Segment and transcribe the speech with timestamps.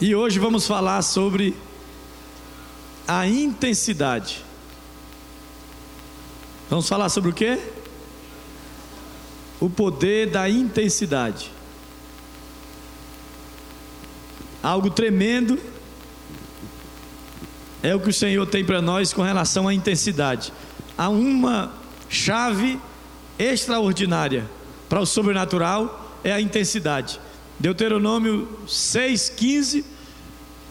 [0.00, 1.56] E hoje vamos falar sobre
[3.06, 4.44] a intensidade.
[6.68, 7.58] Vamos falar sobre o que?
[9.60, 11.50] O poder da intensidade.
[14.62, 15.58] Algo tremendo
[17.82, 20.52] é o que o Senhor tem para nós com relação à intensidade.
[20.98, 21.72] Há uma
[22.08, 22.80] chave
[23.38, 24.50] extraordinária
[24.88, 27.20] para o sobrenatural é a intensidade.
[27.58, 29.84] Deuteronômio 6,15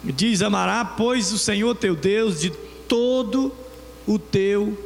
[0.03, 2.49] diz: Amará, pois, o Senhor teu Deus de
[2.87, 3.53] todo
[4.05, 4.77] o teu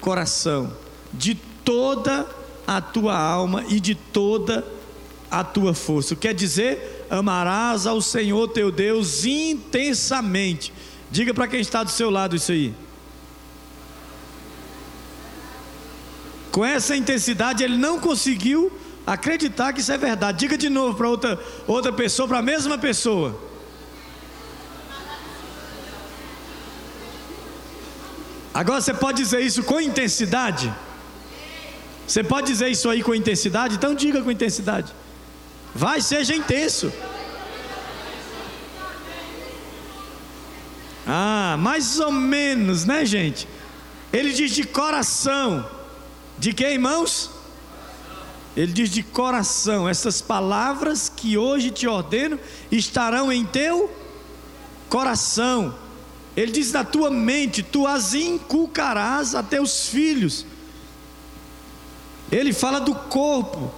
[0.00, 0.72] coração,
[1.12, 1.34] de
[1.64, 2.26] toda
[2.66, 4.64] a tua alma e de toda
[5.30, 6.16] a tua força.
[6.16, 10.72] Quer dizer, amarás ao Senhor teu Deus intensamente.
[11.10, 12.72] Diga para quem está do seu lado isso aí.
[16.50, 18.72] Com essa intensidade, ele não conseguiu
[19.06, 20.38] acreditar que isso é verdade.
[20.38, 23.38] Diga de novo para outra, outra pessoa, para a mesma pessoa.
[28.52, 30.72] Agora você pode dizer isso com intensidade?
[32.06, 33.76] Você pode dizer isso aí com intensidade?
[33.76, 34.92] Então diga com intensidade.
[35.74, 36.92] Vai, seja intenso.
[41.06, 43.48] Ah, mais ou menos, né, gente?
[44.12, 45.68] Ele diz de coração.
[46.38, 47.30] De que, irmãos?
[48.56, 52.38] Ele diz de coração: essas palavras que hoje te ordeno
[52.70, 53.90] estarão em teu
[54.88, 55.74] coração.
[56.36, 60.46] Ele diz na tua mente: tu as inculcarás a teus filhos.
[62.30, 63.72] Ele fala do corpo,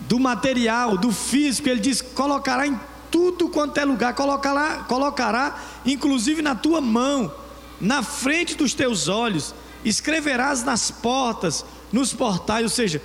[0.00, 1.68] do material, do físico.
[1.68, 2.78] Ele diz: colocará em
[3.10, 7.32] tudo quanto é lugar, colocará, colocará inclusive na tua mão,
[7.80, 13.02] na frente dos teus olhos, escreverás nas portas, nos portais, ou seja,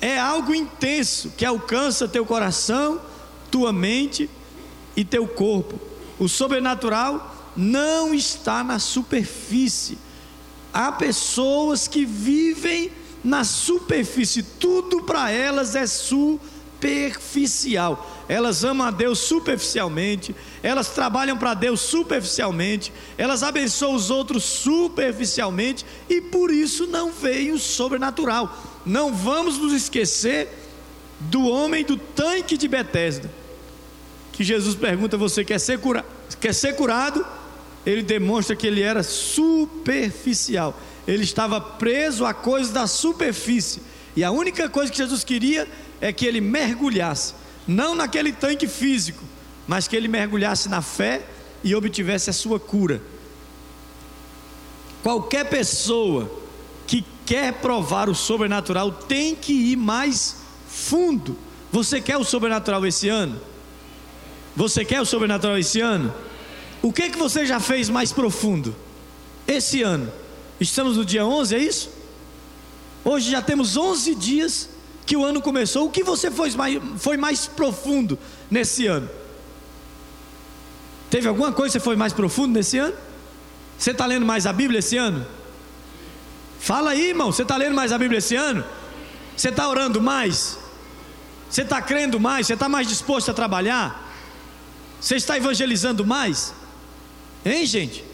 [0.00, 3.00] é algo intenso que alcança teu coração,
[3.50, 4.30] tua mente
[4.96, 5.80] e teu corpo.
[6.18, 9.98] O sobrenatural não está na superfície.
[10.72, 12.92] Há pessoas que vivem
[13.24, 16.24] na superfície, tudo para elas é superficial.
[18.28, 25.84] Elas amam a Deus superficialmente, elas trabalham para Deus superficialmente, elas abençoam os outros superficialmente
[26.08, 30.48] e por isso não veio o sobrenatural não vamos nos esquecer
[31.20, 33.30] do homem do tanque de Betesda.
[34.32, 36.04] Que Jesus pergunta: Você quer ser, cura
[36.40, 37.24] quer ser curado?
[37.84, 40.78] Ele demonstra que ele era superficial.
[41.06, 43.80] Ele estava preso a coisas da superfície.
[44.14, 45.66] E a única coisa que Jesus queria
[46.00, 47.34] é que ele mergulhasse,
[47.66, 49.22] não naquele tanque físico,
[49.66, 51.22] mas que ele mergulhasse na fé
[51.62, 53.00] e obtivesse a sua cura.
[55.02, 56.30] Qualquer pessoa
[56.86, 61.36] que quer provar o sobrenatural tem que ir mais fundo.
[61.70, 63.38] Você quer o sobrenatural esse ano?
[64.56, 66.10] Você quer o sobrenatural esse ano?
[66.80, 68.74] O que é que você já fez mais profundo
[69.46, 70.10] esse ano?
[70.58, 71.90] Estamos no dia 11, é isso?
[73.04, 74.70] Hoje já temos 11 dias
[75.04, 75.84] que o ano começou.
[75.84, 78.18] O que você foi mais, foi mais profundo
[78.50, 79.06] nesse ano?
[81.10, 82.96] Teve alguma coisa que você foi mais profundo nesse ano?
[83.76, 85.26] Você está lendo mais a Bíblia esse ano?
[86.58, 87.32] Fala aí, irmão.
[87.32, 88.64] Você está lendo mais a Bíblia esse ano?
[89.36, 90.58] Você está orando mais?
[91.48, 92.46] Você está crendo mais?
[92.46, 94.06] Você está mais disposto a trabalhar?
[95.00, 96.52] Você está evangelizando mais?
[97.44, 98.04] Hein, gente?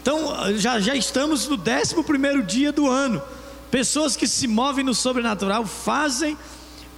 [0.00, 3.20] Então, já, já estamos no 11 dia do ano.
[3.70, 6.38] Pessoas que se movem no sobrenatural fazem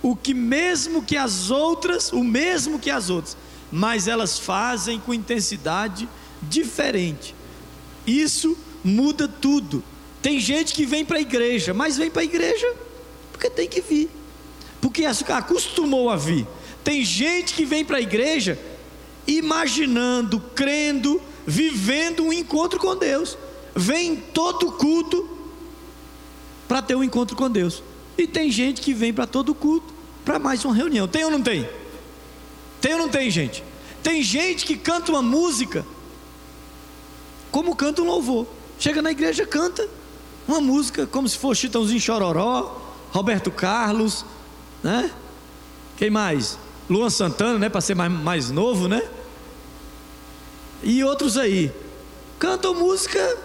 [0.03, 3.37] o que mesmo que as outras, o mesmo que as outras,
[3.73, 6.09] mas elas fazem com intensidade
[6.43, 7.35] diferente.
[8.07, 9.83] Isso muda tudo.
[10.23, 12.75] Tem gente que vem para a igreja, mas vem para a igreja
[13.33, 14.11] porque tem que vir,
[14.83, 16.47] porque acostumou a vir.
[16.85, 18.59] Tem gente que vem para a igreja
[19.27, 23.39] imaginando, crendo, vivendo um encontro com Deus.
[23.75, 25.27] Vem todo culto
[26.69, 27.83] para ter um encontro com Deus.
[28.19, 31.09] E tem gente que vem para todo culto para mais uma reunião.
[31.09, 31.67] Tem ou não tem?
[32.79, 33.65] Tem ou não tem, gente?
[34.03, 35.85] Tem gente que canta uma música
[37.51, 38.47] como canta um louvor.
[38.79, 39.89] Chega na igreja, canta
[40.47, 44.25] uma música como se fosse Chitãozinho Chororó, Roberto Carlos,
[44.83, 45.11] né?
[45.97, 46.59] Quem mais?
[46.89, 47.69] Luan Santana, né?
[47.69, 49.03] Para ser mais, mais novo, né?
[50.83, 51.73] E outros aí.
[52.39, 53.37] Cantam música,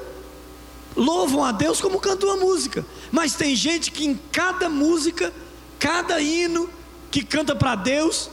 [0.95, 2.85] louvam a Deus como cantam a música.
[3.11, 5.33] Mas tem gente que em cada música,
[5.77, 6.69] cada hino
[7.11, 8.29] que canta para Deus,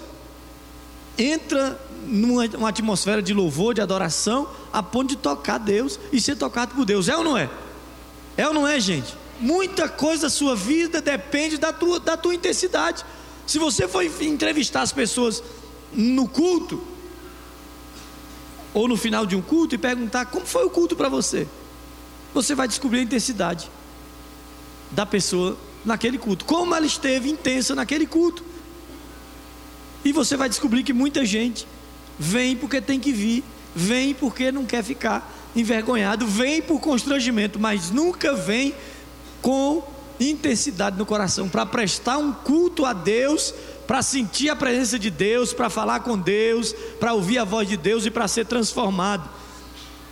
[1.19, 6.75] entra numa atmosfera de louvor, de adoração, a ponto de tocar Deus e ser tocado
[6.75, 7.09] por Deus.
[7.09, 7.51] É ou não é?
[8.37, 9.15] É ou não é, gente?
[9.41, 13.05] Muita coisa da sua vida depende da tua, da tua intensidade.
[13.47, 15.43] Se você for entrevistar as pessoas
[15.93, 16.83] no culto,
[18.75, 21.47] ou no final de um culto e perguntar como foi o culto para você.
[22.33, 23.71] Você vai descobrir a intensidade
[24.91, 28.45] da pessoa naquele culto, como ela esteve intensa naquele culto.
[30.05, 31.67] E você vai descobrir que muita gente
[32.19, 33.45] vem porque tem que vir,
[33.75, 38.75] vem porque não quer ficar envergonhado, vem por constrangimento, mas nunca vem
[39.41, 39.83] com
[40.19, 43.55] intensidade no coração para prestar um culto a Deus,
[43.87, 47.77] para sentir a presença de Deus, para falar com Deus, para ouvir a voz de
[47.77, 49.29] Deus e para ser transformado.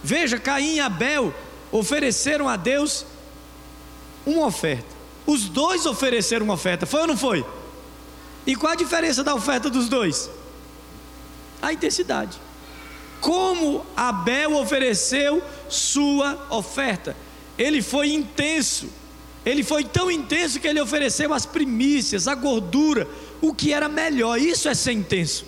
[0.02, 1.32] Veja, Caim e Abel
[1.70, 3.06] ofereceram a Deus
[4.26, 5.00] uma oferta.
[5.26, 7.44] Os dois ofereceram uma oferta, foi ou não foi?
[8.46, 10.28] E qual a diferença da oferta dos dois?
[11.62, 12.38] A intensidade.
[13.20, 17.16] Como Abel ofereceu sua oferta?
[17.58, 18.88] Ele foi intenso.
[19.44, 23.08] Ele foi tão intenso que ele ofereceu as primícias, a gordura,
[23.40, 24.38] o que era melhor.
[24.38, 25.44] Isso é ser intenso.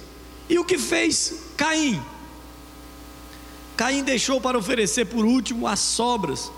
[0.48, 2.02] E o que fez Caim?
[3.76, 6.50] Caim deixou para oferecer por último as sobras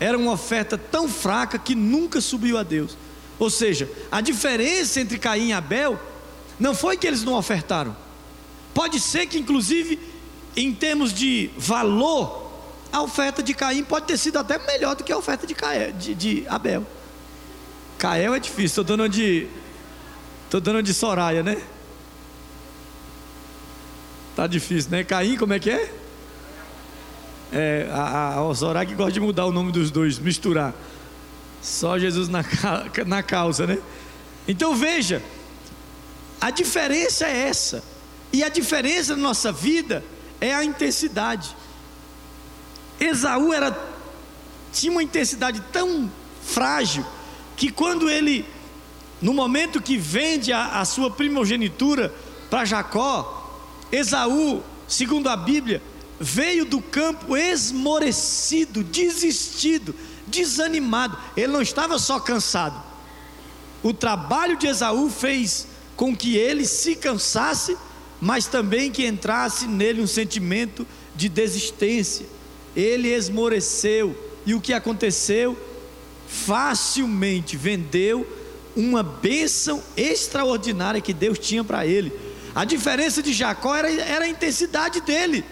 [0.00, 2.96] era uma oferta tão fraca que nunca subiu a Deus.
[3.38, 6.00] Ou seja, a diferença entre Caim e Abel
[6.58, 7.94] não foi que eles não ofertaram.
[8.72, 9.98] Pode ser que, inclusive,
[10.56, 12.50] em termos de valor,
[12.92, 15.54] a oferta de Caim pode ter sido até melhor do que a oferta de,
[15.98, 16.86] de, de Abel.
[17.98, 19.46] Cael é difícil, estou dando de.
[20.44, 21.62] Estou dando de Soraya, né?
[24.34, 25.04] Tá difícil, né?
[25.04, 25.92] Caim, como é que é?
[27.52, 30.74] É, a, a Soraya que gosta de mudar o nome dos dois, misturar.
[31.62, 32.44] Só Jesus na,
[33.06, 33.78] na causa, né?
[34.48, 35.22] Então veja,
[36.40, 37.84] a diferença é essa.
[38.32, 40.02] E a diferença na nossa vida
[40.40, 41.56] é a intensidade.
[42.98, 43.88] Esaú era
[44.72, 46.10] tinha uma intensidade tão
[46.42, 47.04] frágil
[47.56, 48.46] que quando ele
[49.20, 52.14] no momento que vende a, a sua primogenitura
[52.48, 53.60] para Jacó,
[53.92, 55.82] Esaú, segundo a Bíblia,
[56.18, 59.94] veio do campo esmorecido, desistido,
[60.26, 61.18] desanimado.
[61.36, 62.80] Ele não estava só cansado.
[63.82, 65.66] O trabalho de Esaú fez
[65.96, 67.76] com que ele se cansasse,
[68.20, 72.26] mas também que entrasse nele um sentimento de desistência.
[72.76, 75.58] Ele esmoreceu, e o que aconteceu?
[76.28, 78.26] Facilmente vendeu
[78.76, 82.12] uma bênção extraordinária que Deus tinha para ele.
[82.54, 85.44] A diferença de Jacó era, era a intensidade dele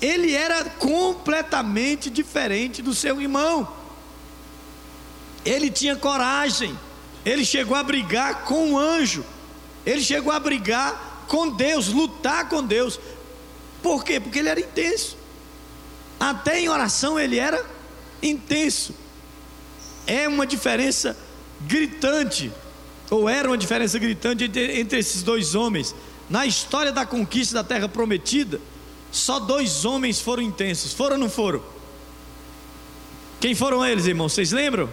[0.00, 3.68] ele era completamente diferente do seu irmão.
[5.44, 6.76] Ele tinha coragem,
[7.24, 9.24] ele chegou a brigar com o anjo,
[9.84, 12.98] ele chegou a brigar com Deus, lutar com Deus.
[13.82, 14.18] Por quê?
[14.20, 15.16] Porque ele era intenso.
[16.18, 17.64] Até em oração ele era
[18.22, 18.94] intenso.
[20.06, 21.16] É uma diferença
[21.60, 22.52] gritante,
[23.10, 25.94] ou era uma diferença gritante entre, entre esses dois homens.
[26.28, 28.60] Na história da conquista da terra prometida,
[29.12, 30.92] só dois homens foram intensos.
[30.92, 31.62] Foram ou não foram?
[33.40, 34.32] Quem foram eles, irmãos?
[34.32, 34.88] Vocês lembram?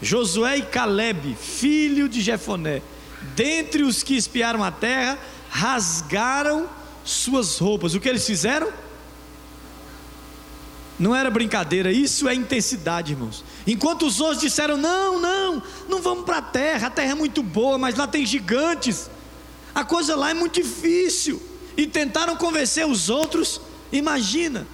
[0.00, 2.82] Josué e Caleb, filho de Jefoné.
[3.34, 5.18] Dentre os que espiaram a terra,
[5.50, 6.68] rasgaram
[7.04, 7.94] suas roupas.
[7.94, 8.72] O que eles fizeram?
[10.98, 13.44] Não era brincadeira, isso é intensidade, irmãos.
[13.66, 17.42] Enquanto os outros disseram: Não, não, não vamos para a terra, a terra é muito
[17.42, 19.10] boa, mas lá tem gigantes,
[19.74, 21.42] a coisa lá é muito difícil
[21.76, 23.60] e tentaram convencer os outros.
[23.90, 24.66] Imagina,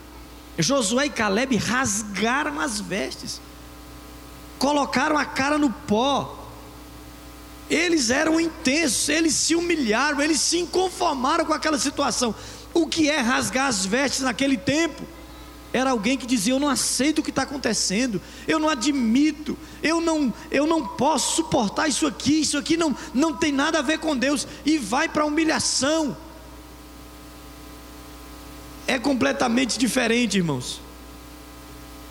[0.59, 3.41] Josué e Caleb rasgaram as vestes,
[4.59, 6.37] colocaram a cara no pó.
[7.71, 12.35] Eles eram intensos, eles se humilharam, eles se inconformaram com aquela situação.
[12.75, 15.03] O que é rasgar as vestes naquele tempo?
[15.73, 20.01] Era alguém que dizia: Eu não aceito o que está acontecendo, eu não admito, eu
[20.01, 23.99] não, eu não posso suportar isso aqui, isso aqui não, não tem nada a ver
[23.99, 26.17] com Deus, e vai para a humilhação
[28.91, 30.81] é completamente diferente, irmãos.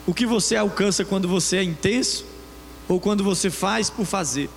[0.07, 2.25] O que você alcança quando você é intenso
[2.87, 4.49] ou quando você faz por fazer.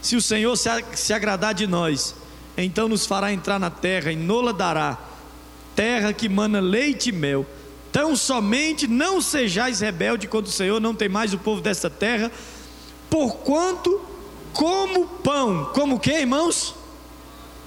[0.00, 2.14] Se o Senhor se, agradar de nós,
[2.56, 4.98] então nos fará entrar na terra e nola dará,
[5.74, 7.46] terra que mana leite e mel.
[7.90, 12.30] Tão somente não sejais rebelde quando o Senhor não tem mais o povo desta terra,
[13.08, 14.00] porquanto
[14.52, 16.74] como pão, como que, irmãos?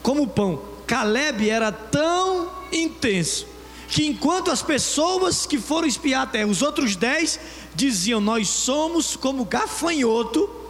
[0.01, 0.61] Como pão.
[0.85, 3.47] Caleb era tão intenso
[3.87, 7.39] que enquanto as pessoas que foram espiar a terra, os outros dez
[7.75, 10.60] diziam: Nós somos como gafanhoto.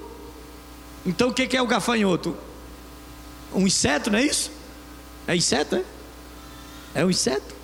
[1.06, 2.36] Então o que é o gafanhoto?
[3.54, 4.52] Um inseto, não é isso?
[5.28, 5.84] É inseto, é?
[6.94, 7.56] É um inseto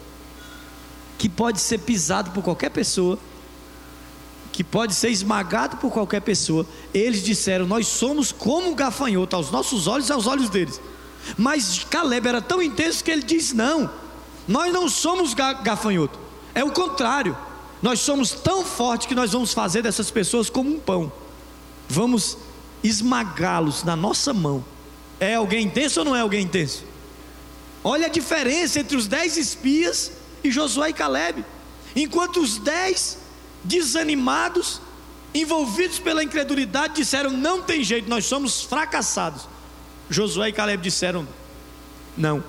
[1.18, 3.18] que pode ser pisado por qualquer pessoa,
[4.52, 6.66] que pode ser esmagado por qualquer pessoa.
[6.94, 10.80] Eles disseram: Nós somos como um gafanhoto, aos nossos olhos e aos olhos deles.
[11.38, 13.90] Mas Caleb era tão intenso que ele diz: Não
[14.48, 16.20] Nós não somos gafanhoto,
[16.54, 17.38] é o contrário.
[17.82, 21.12] Nós somos tão fortes que nós vamos fazer dessas pessoas como um pão.
[21.88, 22.38] Vamos
[22.84, 24.64] esmagá-los na nossa mão.
[25.20, 26.84] É alguém intenso ou não é alguém intenso?
[27.84, 30.12] Olha a diferença entre os dez espias
[30.44, 31.44] e Josué e Caleb.
[31.96, 33.18] Enquanto os dez
[33.64, 34.82] desanimados,
[35.34, 39.48] envolvidos pela incredulidade, disseram: Não tem jeito, nós somos fracassados.
[40.10, 41.28] Josué e Caleb disseram:
[42.16, 42.44] Não,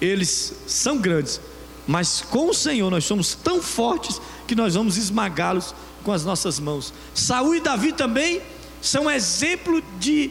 [0.00, 1.40] eles são grandes,
[1.86, 6.58] mas com o Senhor nós somos tão fortes que nós vamos esmagá-los com as nossas
[6.58, 6.92] mãos.
[7.14, 8.42] Saul e Davi também
[8.84, 10.30] são exemplo de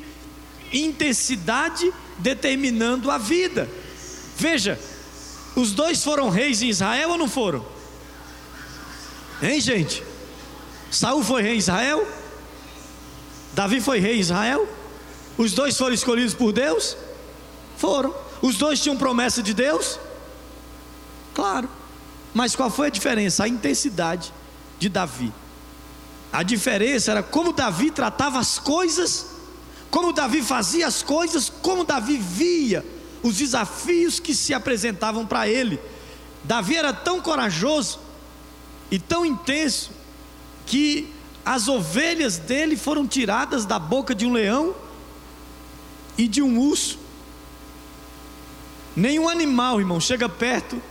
[0.72, 3.68] intensidade determinando a vida.
[4.38, 4.80] Veja,
[5.56, 7.66] os dois foram reis em Israel ou não foram?
[9.42, 10.04] Hein, gente?
[10.92, 12.08] Saul foi rei em Israel?
[13.54, 14.68] Davi foi rei em Israel?
[15.36, 16.96] Os dois foram escolhidos por Deus?
[17.78, 18.14] Foram.
[18.40, 20.00] Os dois tinham promessa de Deus?
[21.34, 21.68] Claro.
[22.36, 23.46] Mas qual foi a diferença?
[23.46, 24.32] A intensidade
[24.78, 25.34] de Davi.
[26.34, 29.28] A diferença era como Davi tratava as coisas,
[29.92, 32.84] como Davi fazia as coisas, como Davi via
[33.22, 35.80] os desafios que se apresentavam para ele.
[36.44, 38.00] Davi era tão corajoso
[38.90, 39.92] e tão intenso
[40.66, 41.14] que
[41.46, 44.74] as ovelhas dele foram tiradas da boca de um leão
[46.18, 46.98] e de um urso.
[48.96, 50.82] Nenhum animal, irmão, chega perto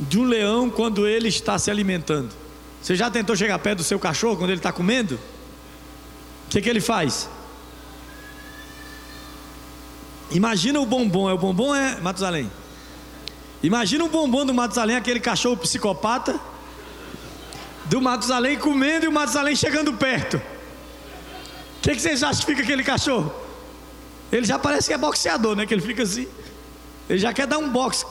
[0.00, 2.47] de um leão quando ele está se alimentando.
[2.82, 5.16] Você já tentou chegar perto do seu cachorro quando ele está comendo?
[6.46, 7.28] O que, que ele faz?
[10.30, 12.50] Imagina o bombom, é o bombom é Matusalém.
[13.62, 16.38] Imagina o bombom do Matusalém, aquele cachorro psicopata,
[17.86, 20.36] do Matusalém comendo e o Matusalém chegando perto.
[20.36, 23.32] O que, que vocês acham que fica aquele cachorro?
[24.30, 25.64] Ele já parece que é boxeador, né?
[25.64, 26.28] Que ele fica assim.
[27.08, 28.04] Ele já quer dar um boxe.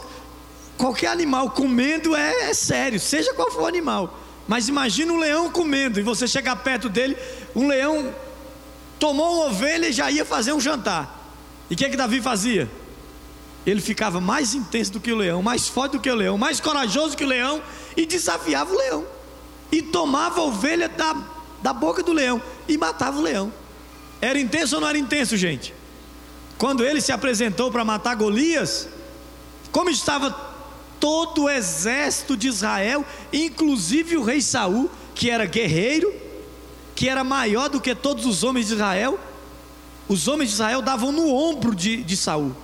[0.77, 4.19] Qualquer animal comendo é, é sério, seja qual for o animal.
[4.47, 7.17] Mas imagina um leão comendo e você chegar perto dele,
[7.55, 8.13] um leão
[8.97, 11.15] tomou uma ovelha e já ia fazer um jantar.
[11.69, 12.69] E o que, é que Davi fazia?
[13.65, 16.61] Ele ficava mais intenso do que o leão, mais forte do que o leão, mais
[16.61, 17.61] corajoso que o leão
[17.97, 19.05] e desafiava o leão.
[19.69, 21.13] E tomava a ovelha da,
[21.61, 23.51] da boca do leão e matava o leão.
[24.21, 25.73] Era intenso ou não era intenso, gente?
[26.57, 28.87] Quando ele se apresentou para matar Golias,
[29.71, 30.46] como estava
[30.99, 36.13] todo o exército de Israel, inclusive o rei Saul, que era guerreiro,
[36.95, 39.19] que era maior do que todos os homens de Israel.
[40.07, 42.55] Os homens de Israel davam no ombro de, de Saul.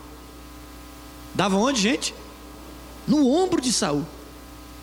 [1.34, 2.14] Davam onde, gente?
[3.08, 4.06] No ombro de Saul.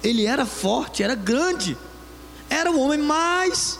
[0.02, 1.76] Ele era forte, era grande.
[2.48, 3.78] Era o homem mais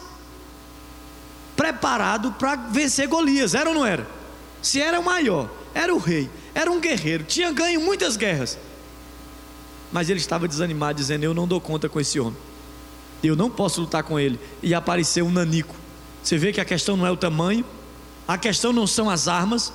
[1.57, 4.07] preparado para vencer Golias, era ou não era?
[4.63, 8.57] Se era o maior, era o rei, era um guerreiro, tinha ganho muitas guerras
[9.93, 12.37] mas ele estava desanimado, dizendo: Eu não dou conta com esse homem,
[13.23, 14.39] eu não posso lutar com ele.
[14.63, 15.75] E apareceu um nanico.
[16.23, 17.65] Você vê que a questão não é o tamanho,
[18.27, 19.73] a questão não são as armas,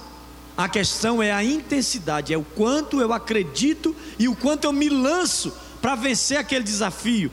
[0.57, 4.89] a questão é a intensidade, é o quanto eu acredito e o quanto eu me
[4.89, 7.31] lanço para vencer aquele desafio.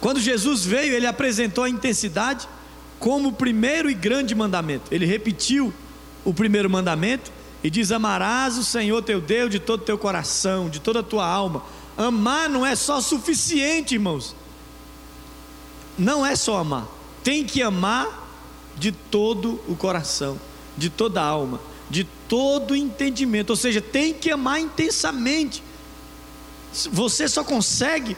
[0.00, 2.46] Quando Jesus veio, ele apresentou a intensidade
[2.98, 4.92] como o primeiro e grande mandamento.
[4.92, 5.72] Ele repetiu
[6.24, 7.32] o primeiro mandamento
[7.64, 11.02] e diz: Amarás o Senhor teu Deus de todo o teu coração, de toda a
[11.02, 11.64] tua alma.
[11.96, 14.36] Amar não é só suficiente, irmãos.
[15.96, 16.86] Não é só amar.
[17.22, 18.22] Tem que amar
[18.76, 20.38] de todo o coração,
[20.76, 23.50] de toda a alma, de todo o entendimento.
[23.50, 25.62] Ou seja, tem que amar intensamente.
[26.92, 28.16] Você só consegue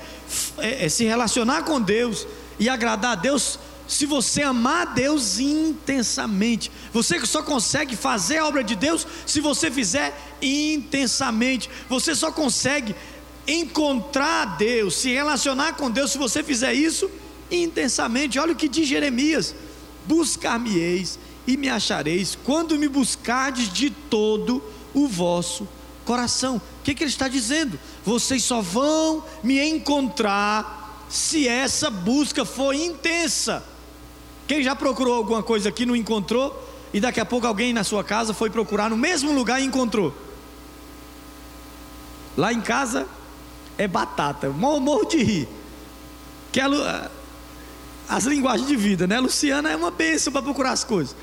[0.58, 2.26] é, é, se relacionar com Deus
[2.58, 6.70] e agradar a Deus se você amar Deus intensamente.
[6.92, 11.70] Você só consegue fazer a obra de Deus se você fizer intensamente.
[11.88, 12.94] Você só consegue
[13.46, 17.10] encontrar Deus, se relacionar com Deus se você fizer isso
[17.50, 18.38] intensamente.
[18.38, 19.54] Olha o que diz Jeremias:
[20.06, 24.62] Buscar-me-eis e me achareis quando me buscardes de todo
[24.92, 25.68] o vosso
[26.04, 26.56] coração.
[26.56, 27.78] O que, que ele está dizendo?
[28.04, 33.62] Vocês só vão me encontrar se essa busca for intensa.
[34.46, 36.62] Quem já procurou alguma coisa aqui não encontrou
[36.92, 40.14] e daqui a pouco alguém na sua casa foi procurar no mesmo lugar e encontrou?
[42.36, 43.06] Lá em casa
[43.78, 45.48] é batata, morro de rir.
[46.52, 46.64] Que é
[48.08, 49.18] as linguagens de vida, né?
[49.18, 51.16] Luciana é uma bênção para procurar as coisas.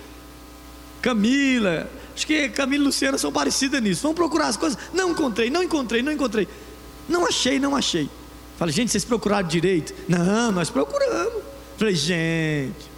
[1.01, 4.01] Camila, acho que Camila e Luciana são parecidas nisso.
[4.01, 4.77] Vamos procurar as coisas.
[4.93, 6.47] Não encontrei, não encontrei, não encontrei.
[7.07, 8.09] Não achei, não achei.
[8.57, 9.93] Falei, gente, vocês procuraram direito?
[10.07, 11.41] Não, nós procuramos.
[11.77, 12.92] Falei, gente,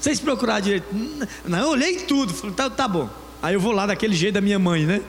[0.00, 0.86] vocês procuraram direito?
[1.44, 2.32] Não, eu olhei tudo.
[2.32, 3.08] Falei, tá, tá bom.
[3.42, 5.02] Aí eu vou lá daquele jeito da minha mãe, né?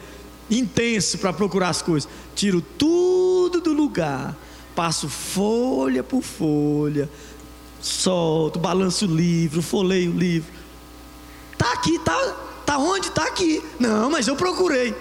[0.52, 2.10] intenso para procurar as coisas.
[2.36, 4.38] Tiro tudo do lugar,
[4.76, 7.10] passo folha por folha,
[7.82, 10.52] solto, balanço o livro, folheio o livro.
[11.58, 12.18] Tá aqui, tá,
[12.66, 13.10] tá onde?
[13.12, 13.64] Tá aqui.
[13.80, 14.94] Não, mas eu procurei.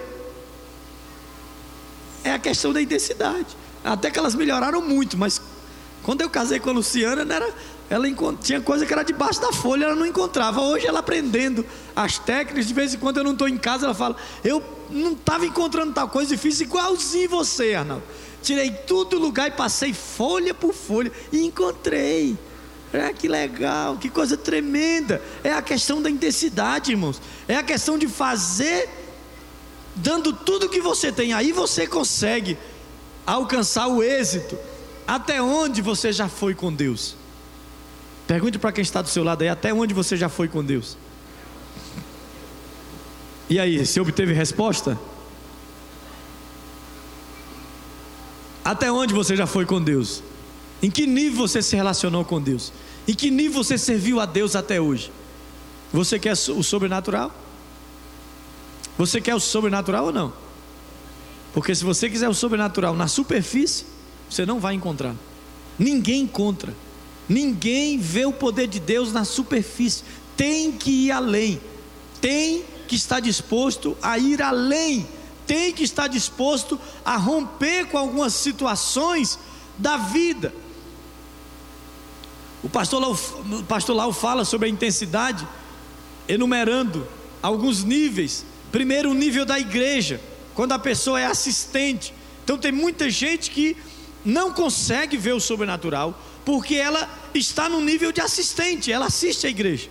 [2.22, 3.56] É a questão da intensidade.
[3.82, 5.40] Até que elas melhoraram muito, mas
[6.02, 7.54] quando eu casei com a Luciana, não era,
[7.90, 8.06] ela
[8.40, 10.60] tinha coisa que era debaixo da folha, ela não encontrava.
[10.60, 13.94] Hoje ela aprendendo as técnicas, de vez em quando eu não estou em casa, ela
[13.94, 18.04] fala: Eu não estava encontrando tal coisa difícil, igualzinho você, Arnaldo.
[18.42, 22.38] Tirei tudo do lugar e passei folha por folha e encontrei.
[22.92, 25.20] É, que legal, que coisa tremenda.
[25.42, 27.20] É a questão da intensidade, irmãos.
[27.48, 28.88] É a questão de fazer,
[29.96, 31.32] dando tudo que você tem.
[31.32, 32.56] Aí você consegue
[33.26, 34.56] alcançar o êxito.
[35.08, 37.19] Até onde você já foi com Deus?
[38.30, 40.96] Pergunte para quem está do seu lado aí: até onde você já foi com Deus?
[43.48, 44.96] E aí, você obteve resposta?
[48.64, 50.22] Até onde você já foi com Deus?
[50.80, 52.72] Em que nível você se relacionou com Deus?
[53.08, 55.10] Em que nível você serviu a Deus até hoje?
[55.92, 57.34] Você quer o sobrenatural?
[58.96, 60.32] Você quer o sobrenatural ou não?
[61.52, 63.86] Porque se você quiser o sobrenatural na superfície,
[64.28, 65.16] você não vai encontrar.
[65.76, 66.72] Ninguém encontra.
[67.30, 70.02] Ninguém vê o poder de Deus na superfície.
[70.36, 71.60] Tem que ir além.
[72.20, 75.06] Tem que estar disposto a ir além.
[75.46, 79.38] Tem que estar disposto a romper com algumas situações
[79.78, 80.52] da vida.
[82.64, 85.46] O pastor Lau, o pastor Lau fala sobre a intensidade,
[86.28, 87.06] enumerando
[87.40, 88.44] alguns níveis.
[88.72, 90.20] Primeiro, o nível da igreja,
[90.52, 92.12] quando a pessoa é assistente.
[92.42, 93.76] Então, tem muita gente que
[94.24, 96.20] não consegue ver o sobrenatural,
[96.50, 99.88] porque ela está no nível de assistente, ela assiste à igreja.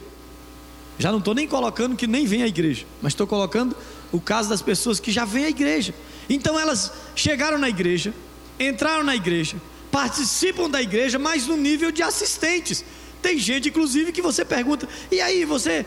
[0.97, 3.73] Já não estou nem colocando que nem vem à igreja, mas estou colocando
[4.11, 5.95] o caso das pessoas que já vêm à igreja.
[6.29, 8.13] Então elas chegaram na igreja,
[8.59, 9.55] entraram na igreja,
[9.89, 12.83] participam da igreja, mas no nível de assistentes.
[13.21, 15.85] Tem gente, inclusive, que você pergunta: e aí, você,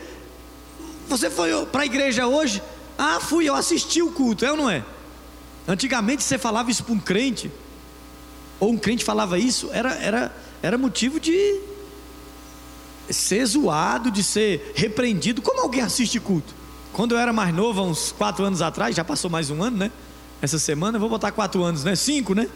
[1.07, 2.63] você foi para a igreja hoje?
[2.97, 4.83] Ah, fui, eu assisti o culto, é ou não é?
[5.69, 7.51] Antigamente você falava isso para um crente,
[8.59, 11.61] ou um crente falava isso, era, era, era motivo de
[13.11, 15.43] ser zoado, de ser repreendido.
[15.43, 16.55] Como alguém assiste culto?
[16.93, 19.91] Quando eu era mais novo, uns quatro anos atrás, já passou mais um ano, né?
[20.41, 21.97] Essa semana, eu vou botar quatro anos, né?
[21.97, 22.49] Cinco, né?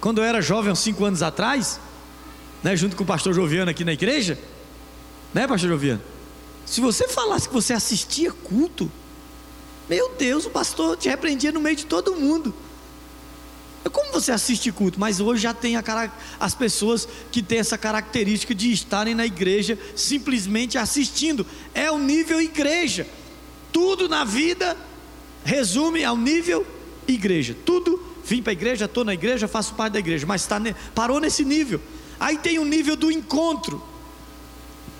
[0.00, 1.80] Quando eu era jovem, uns cinco anos atrás,
[2.62, 4.38] né, junto com o pastor Joviano aqui na igreja,
[5.34, 6.00] né, pastor Joviano?
[6.64, 8.90] Se você falasse que você assistia culto,
[9.88, 12.54] meu Deus, o pastor te repreendia no meio de todo mundo.
[13.90, 15.00] Como você assiste culto?
[15.00, 15.82] Mas hoje já tem a,
[16.38, 21.46] as pessoas que têm essa característica de estarem na igreja simplesmente assistindo.
[21.74, 23.06] É o nível igreja.
[23.72, 24.76] Tudo na vida
[25.44, 26.66] resume ao nível
[27.08, 27.56] igreja.
[27.64, 30.60] Tudo Vim para a igreja, estou na igreja, faço parte da igreja, mas tá,
[30.94, 31.80] parou nesse nível.
[32.18, 33.82] Aí tem o nível do encontro,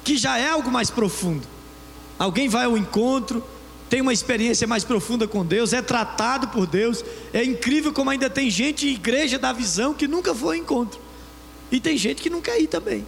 [0.02, 1.46] que já é algo mais profundo.
[2.18, 3.44] Alguém vai ao encontro,
[3.90, 7.04] tem uma experiência mais profunda com Deus, é tratado por Deus.
[7.32, 11.00] É incrível como ainda tem gente em igreja da visão que nunca foi ao encontro.
[11.72, 13.04] E tem gente que não quer ir também.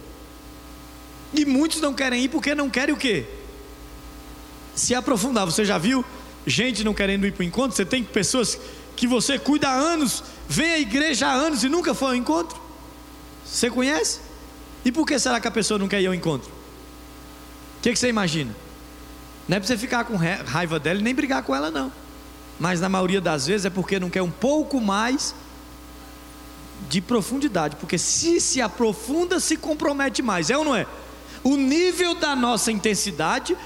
[1.33, 3.23] E muitos não querem ir porque não querem o quê?
[4.75, 5.45] Se aprofundar.
[5.45, 6.03] Você já viu
[6.45, 7.77] gente não querendo ir para o encontro?
[7.77, 8.59] Você tem pessoas
[8.93, 12.61] que você cuida há anos, vem à igreja há anos e nunca foi ao encontro?
[13.45, 14.19] Você conhece?
[14.83, 16.51] E por que será que a pessoa não quer ir ao encontro?
[17.79, 18.53] O que, que você imagina?
[19.47, 21.91] Não é para você ficar com raiva dela e nem brigar com ela, não.
[22.59, 25.35] Mas na maioria das vezes é porque não quer um pouco mais
[26.89, 27.75] de profundidade.
[27.75, 30.87] Porque se se aprofunda, se compromete mais, é ou não é?
[31.43, 33.57] O nível da nossa intensidade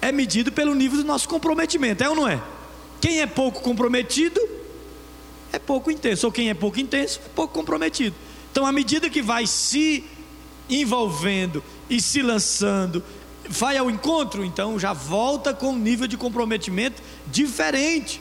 [0.00, 2.40] é medido pelo nível do nosso comprometimento, é ou não é?
[3.00, 4.40] Quem é pouco comprometido
[5.52, 8.14] é pouco intenso, ou quem é pouco intenso é pouco comprometido.
[8.52, 10.04] Então, à medida que vai se
[10.68, 13.02] envolvendo e se lançando,
[13.48, 18.20] vai ao encontro, então já volta com um nível de comprometimento diferente,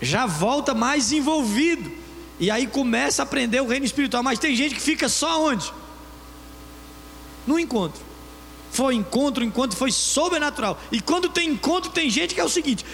[0.00, 1.90] já volta mais envolvido,
[2.38, 4.22] e aí começa a aprender o reino espiritual.
[4.22, 5.72] Mas tem gente que fica só onde?
[7.46, 8.04] No encontro.
[8.70, 10.78] Foi encontro, encontro foi sobrenatural.
[10.92, 12.84] E quando tem encontro, tem gente que é o seguinte: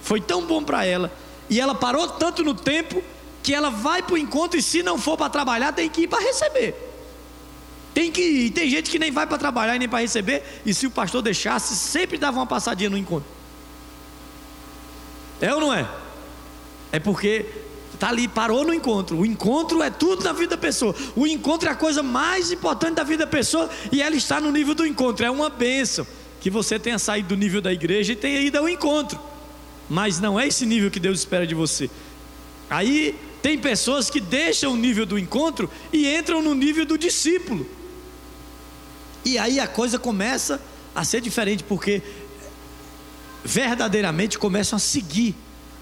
[0.00, 1.12] foi tão bom para ela,
[1.50, 3.02] e ela parou tanto no tempo,
[3.42, 6.08] que ela vai para o encontro e se não for para trabalhar, tem que ir
[6.08, 6.85] para receber.
[7.96, 8.50] Tem que ir.
[8.50, 11.22] Tem gente que nem vai para trabalhar e nem para receber, e se o pastor
[11.22, 13.26] deixasse, sempre dava uma passadinha no encontro.
[15.40, 15.88] É ou não é?
[16.92, 17.46] É porque
[17.94, 19.16] está ali, parou no encontro.
[19.16, 20.94] O encontro é tudo na vida da pessoa.
[21.16, 24.52] O encontro é a coisa mais importante da vida da pessoa e ela está no
[24.52, 25.24] nível do encontro.
[25.24, 26.06] É uma bênção
[26.38, 29.18] que você tenha saído do nível da igreja e tenha ido ao encontro.
[29.88, 31.88] mas não é esse nível que Deus espera de você.
[32.68, 37.66] Aí tem pessoas que deixam o nível do encontro e entram no nível do discípulo.
[39.26, 40.62] E aí a coisa começa
[40.94, 42.00] a ser diferente, porque
[43.44, 45.34] verdadeiramente começam a seguir,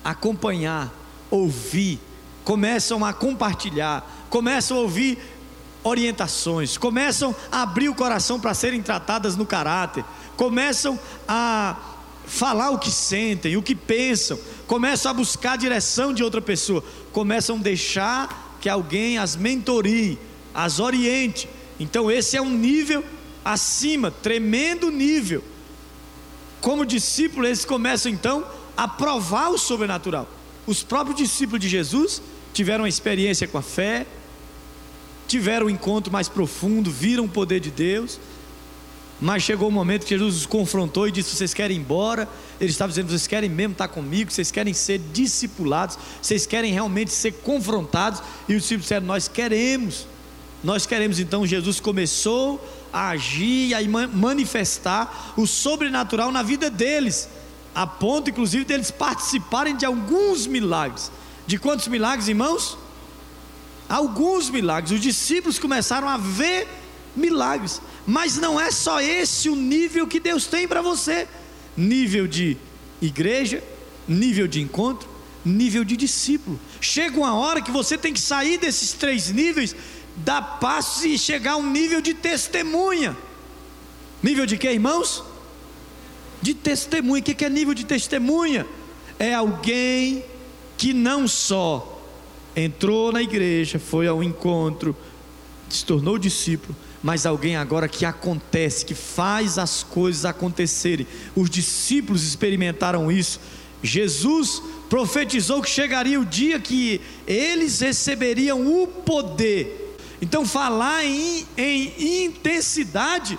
[0.02, 0.90] acompanhar,
[1.30, 2.00] ouvir,
[2.42, 5.18] começam a compartilhar, começam a ouvir
[5.82, 10.06] orientações, começam a abrir o coração para serem tratadas no caráter,
[10.38, 11.76] começam a
[12.26, 16.82] falar o que sentem, o que pensam, começam a buscar a direção de outra pessoa,
[17.12, 20.18] começam a deixar que alguém as mentorie,
[20.54, 21.46] as oriente.
[21.78, 23.04] Então, esse é um nível
[23.44, 25.44] acima, tremendo nível.
[26.60, 30.28] Como discípulos, eles começam então a provar o sobrenatural.
[30.66, 32.22] Os próprios discípulos de Jesus
[32.54, 34.06] tiveram uma experiência com a fé,
[35.28, 38.18] tiveram um encontro mais profundo, viram o poder de Deus.
[39.20, 42.28] Mas chegou o um momento que Jesus os confrontou e disse: Vocês querem ir embora?
[42.60, 44.30] Ele estava dizendo: Vocês querem mesmo estar comigo?
[44.30, 45.98] Vocês querem ser discipulados?
[46.20, 48.22] Vocês querem realmente ser confrontados?
[48.48, 50.06] E os discípulos disseram: Nós queremos.
[50.62, 51.20] Nós queremos.
[51.20, 52.60] Então Jesus começou
[52.94, 57.28] agir e manifestar o sobrenatural na vida deles,
[57.74, 61.10] a ponto inclusive deles participarem de alguns milagres.
[61.46, 62.78] De quantos milagres, irmãos?
[63.88, 64.92] Alguns milagres.
[64.92, 66.68] Os discípulos começaram a ver
[67.16, 67.82] milagres.
[68.06, 71.26] Mas não é só esse o nível que Deus tem para você:
[71.76, 72.56] nível de
[73.02, 73.62] igreja,
[74.06, 75.08] nível de encontro,
[75.44, 76.58] nível de discípulo.
[76.80, 79.74] Chega uma hora que você tem que sair desses três níveis,
[80.16, 83.16] dar passos e chegar a um nível de testemunha.
[84.22, 85.22] Nível de quê, irmãos?
[86.40, 87.20] De testemunha.
[87.20, 88.66] O que é nível de testemunha?
[89.18, 90.24] É alguém
[90.76, 92.02] que não só
[92.56, 94.96] entrou na igreja, foi ao encontro,
[95.68, 101.06] se tornou discípulo, mas alguém agora que acontece, que faz as coisas acontecerem.
[101.34, 103.40] Os discípulos experimentaram isso.
[103.82, 109.83] Jesus profetizou que chegaria o dia que eles receberiam o poder.
[110.20, 113.38] Então, falar em, em intensidade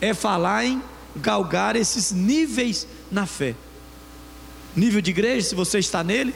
[0.00, 0.82] é falar em
[1.16, 3.54] galgar esses níveis na fé.
[4.74, 6.34] Nível de igreja, se você está nele,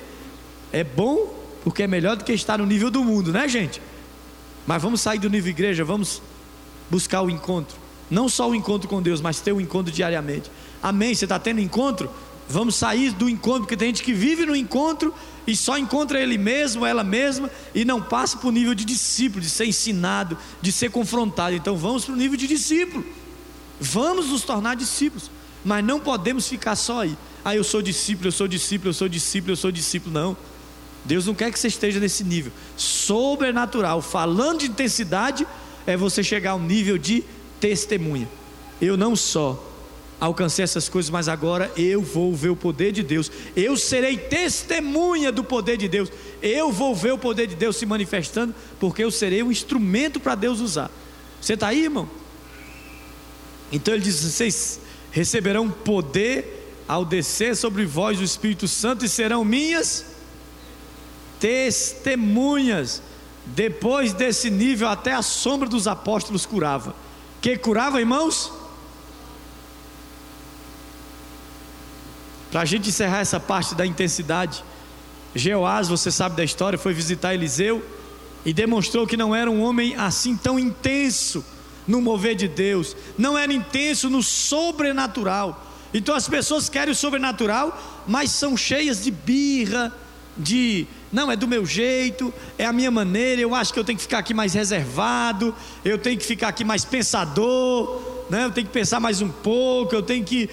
[0.72, 3.80] é bom, porque é melhor do que estar no nível do mundo, né, gente?
[4.66, 6.20] Mas vamos sair do nível igreja, vamos
[6.90, 7.76] buscar o encontro.
[8.10, 10.50] Não só o encontro com Deus, mas ter o um encontro diariamente.
[10.82, 11.14] Amém?
[11.14, 12.10] Você está tendo encontro?
[12.48, 15.12] Vamos sair do encontro, porque tem gente que vive no encontro
[15.46, 19.40] e só encontra ele mesmo, ela mesma, e não passa para o nível de discípulo,
[19.40, 21.54] de ser ensinado, de ser confrontado.
[21.54, 23.04] Então vamos para o nível de discípulo.
[23.80, 25.30] Vamos nos tornar discípulos,
[25.64, 27.16] mas não podemos ficar só aí.
[27.44, 30.12] Ah, eu sou discípulo, eu sou discípulo, eu sou discípulo, eu sou discípulo.
[30.12, 30.36] Não.
[31.04, 32.50] Deus não quer que você esteja nesse nível.
[32.76, 35.46] Sobrenatural, falando de intensidade,
[35.86, 37.22] é você chegar ao nível de
[37.60, 38.28] testemunha.
[38.80, 39.62] Eu não só
[40.20, 43.30] alcancei essas coisas, mas agora eu vou ver o poder de Deus.
[43.54, 46.10] Eu serei testemunha do poder de Deus.
[46.42, 50.34] Eu vou ver o poder de Deus se manifestando, porque eu serei um instrumento para
[50.34, 50.90] Deus usar.
[51.40, 52.08] Você está aí, irmão?
[53.70, 59.44] Então ele diz: vocês receberão poder ao descer sobre vós o Espírito Santo e serão
[59.44, 60.06] minhas
[61.38, 63.02] testemunhas.
[63.44, 66.94] Depois desse nível, até a sombra dos apóstolos curava.
[67.40, 68.52] Que curava, irmãos?
[72.56, 74.64] Para a gente encerrar essa parte da intensidade,
[75.34, 77.84] Jeoás, você sabe da história, foi visitar Eliseu
[78.46, 81.44] e demonstrou que não era um homem assim tão intenso
[81.86, 85.66] no mover de Deus, não era intenso no sobrenatural.
[85.92, 89.94] Então as pessoas querem o sobrenatural, mas são cheias de birra,
[90.34, 93.98] de não é do meu jeito, é a minha maneira, eu acho que eu tenho
[93.98, 98.46] que ficar aqui mais reservado, eu tenho que ficar aqui mais pensador, né?
[98.46, 100.48] eu tenho que pensar mais um pouco, eu tenho que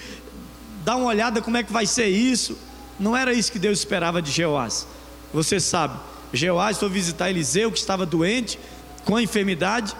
[0.84, 2.58] dar uma olhada como é que vai ser isso.
[3.00, 4.88] Não era isso que Deus esperava de Jeoás.
[5.34, 6.00] Você sabe,
[6.32, 8.60] Jeoás foi visitar Eliseu que estava doente
[9.06, 9.96] com a enfermidade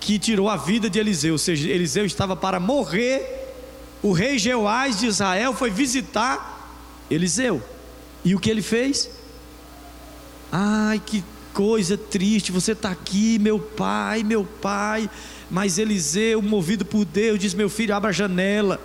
[0.00, 3.54] que tirou a vida de Eliseu, ou seja, Eliseu estava para morrer.
[4.02, 6.72] O rei Jeoás de Israel foi visitar
[7.10, 7.62] Eliseu.
[8.24, 9.10] E o que ele fez?
[10.52, 15.10] Ai, que coisa triste, você está aqui, meu pai, meu pai.
[15.50, 18.80] Mas Eliseu, movido por Deus, diz: Meu filho, abra a janela,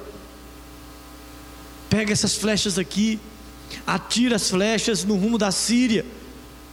[1.93, 3.19] pega essas flechas aqui,
[3.86, 6.03] atira as flechas no rumo da Síria.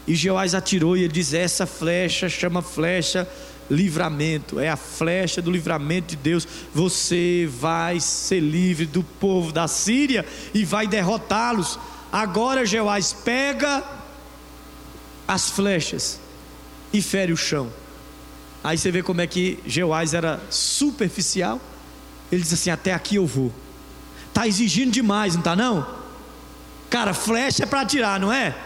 [0.07, 3.29] E Jeoás atirou e ele diz: Essa flecha chama flecha
[3.71, 6.49] livramento, é a flecha do livramento de Deus.
[6.75, 11.79] Você vai ser livre do povo da Síria e vai derrotá-los.
[12.11, 13.85] Agora Jeoás pega
[15.29, 16.19] as flechas
[16.95, 17.71] e fere o chão.
[18.65, 21.61] Aí você vê como é que Jeoás era superficial.
[22.33, 23.53] Ele diz assim: Até aqui eu vou.
[24.31, 25.87] Está exigindo demais, não está não?
[26.89, 28.57] Cara, flecha é para atirar, não é?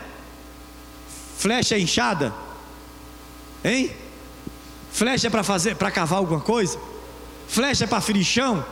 [1.36, 2.32] Flecha é inchada?
[3.64, 3.90] Hein?
[4.92, 6.78] Flecha é para fazer, para cavar alguma coisa?
[7.48, 8.64] Flecha é para ferir chão?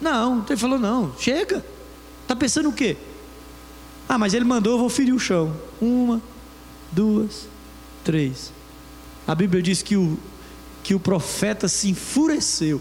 [0.00, 1.64] Não, ele falou não, chega.
[2.26, 2.96] Tá pensando o quê?
[4.08, 5.54] Ah, mas ele mandou, eu vou ferir o chão.
[5.80, 6.20] Uma,
[6.92, 7.48] duas,
[8.04, 8.52] três.
[9.26, 10.18] A Bíblia diz que o,
[10.82, 12.80] que o profeta se enfureceu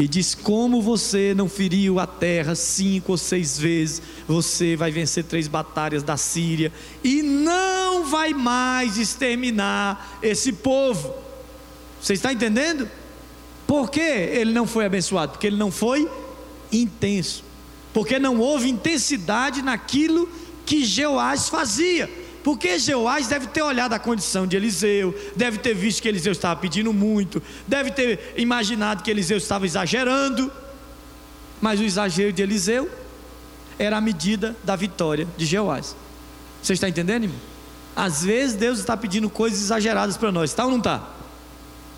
[0.00, 5.24] e diz: Como você não feriu a terra cinco ou seis vezes, você vai vencer
[5.24, 6.72] três batalhas da Síria
[7.04, 11.14] e não vai mais exterminar esse povo.
[12.00, 12.88] Você está entendendo?
[13.66, 15.32] Por que ele não foi abençoado?
[15.32, 16.10] Porque ele não foi
[16.72, 17.44] intenso.
[17.92, 20.28] Porque não houve intensidade naquilo
[20.64, 22.08] que Jeoás fazia.
[22.42, 26.58] Porque Jeoás deve ter olhado a condição de Eliseu, deve ter visto que Eliseu estava
[26.58, 30.50] pedindo muito, deve ter imaginado que Eliseu estava exagerando.
[31.60, 32.90] Mas o exagero de Eliseu
[33.78, 35.94] era a medida da vitória de Jeoás.
[36.62, 37.38] Você está entendendo, irmão?
[37.94, 41.06] Às vezes Deus está pedindo coisas exageradas para nós, está ou não está?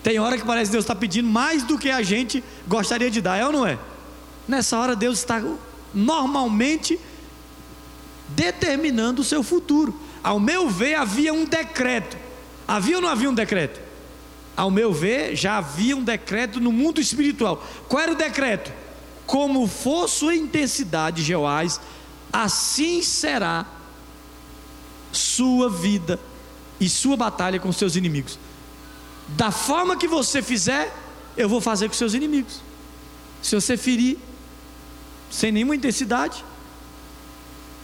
[0.02, 3.20] Tem hora que parece que Deus está pedindo mais do que a gente gostaria de
[3.20, 3.78] dar, é ou não é?
[4.48, 5.40] Nessa hora Deus está
[5.94, 6.98] normalmente
[8.28, 9.94] determinando o seu futuro.
[10.23, 12.17] Ao meu ver, havia um decreto.
[12.67, 13.81] Havia ou não havia um decreto?
[14.57, 17.65] Ao meu ver, já havia um decreto no mundo espiritual.
[17.89, 18.73] Qual era o decreto?
[19.27, 21.81] Como for sua intensidade, Jeoás,
[22.33, 23.67] assim será
[25.11, 26.19] sua vida
[26.79, 28.39] e sua batalha com seus inimigos.
[29.29, 30.95] Da forma que você fizer,
[31.37, 32.61] eu vou fazer com seus inimigos.
[33.43, 34.19] Se você ferir
[35.31, 36.45] sem nenhuma intensidade,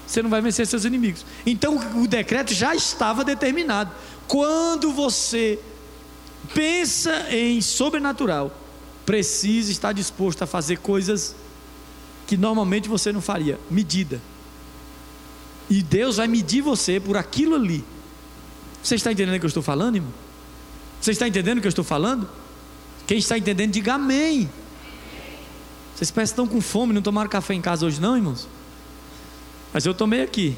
[0.09, 1.25] você não vai vencer seus inimigos.
[1.45, 3.93] Então o decreto já estava determinado.
[4.27, 5.59] Quando você
[6.55, 8.51] pensa em sobrenatural,
[9.05, 11.37] precisa estar disposto a fazer coisas
[12.27, 14.21] que normalmente você não faria medida.
[15.69, 17.85] E Deus vai medir você por aquilo ali.
[18.83, 20.13] Você está entendendo o que eu estou falando, irmão?
[21.03, 22.27] Você está entendendo o que eu estou falando?
[23.07, 24.49] Quem está entendendo, diga amém.
[25.95, 28.49] Vocês parecem que estão com fome, não tomaram café em casa hoje, não, irmãos?
[29.73, 30.57] Mas eu tomei aqui.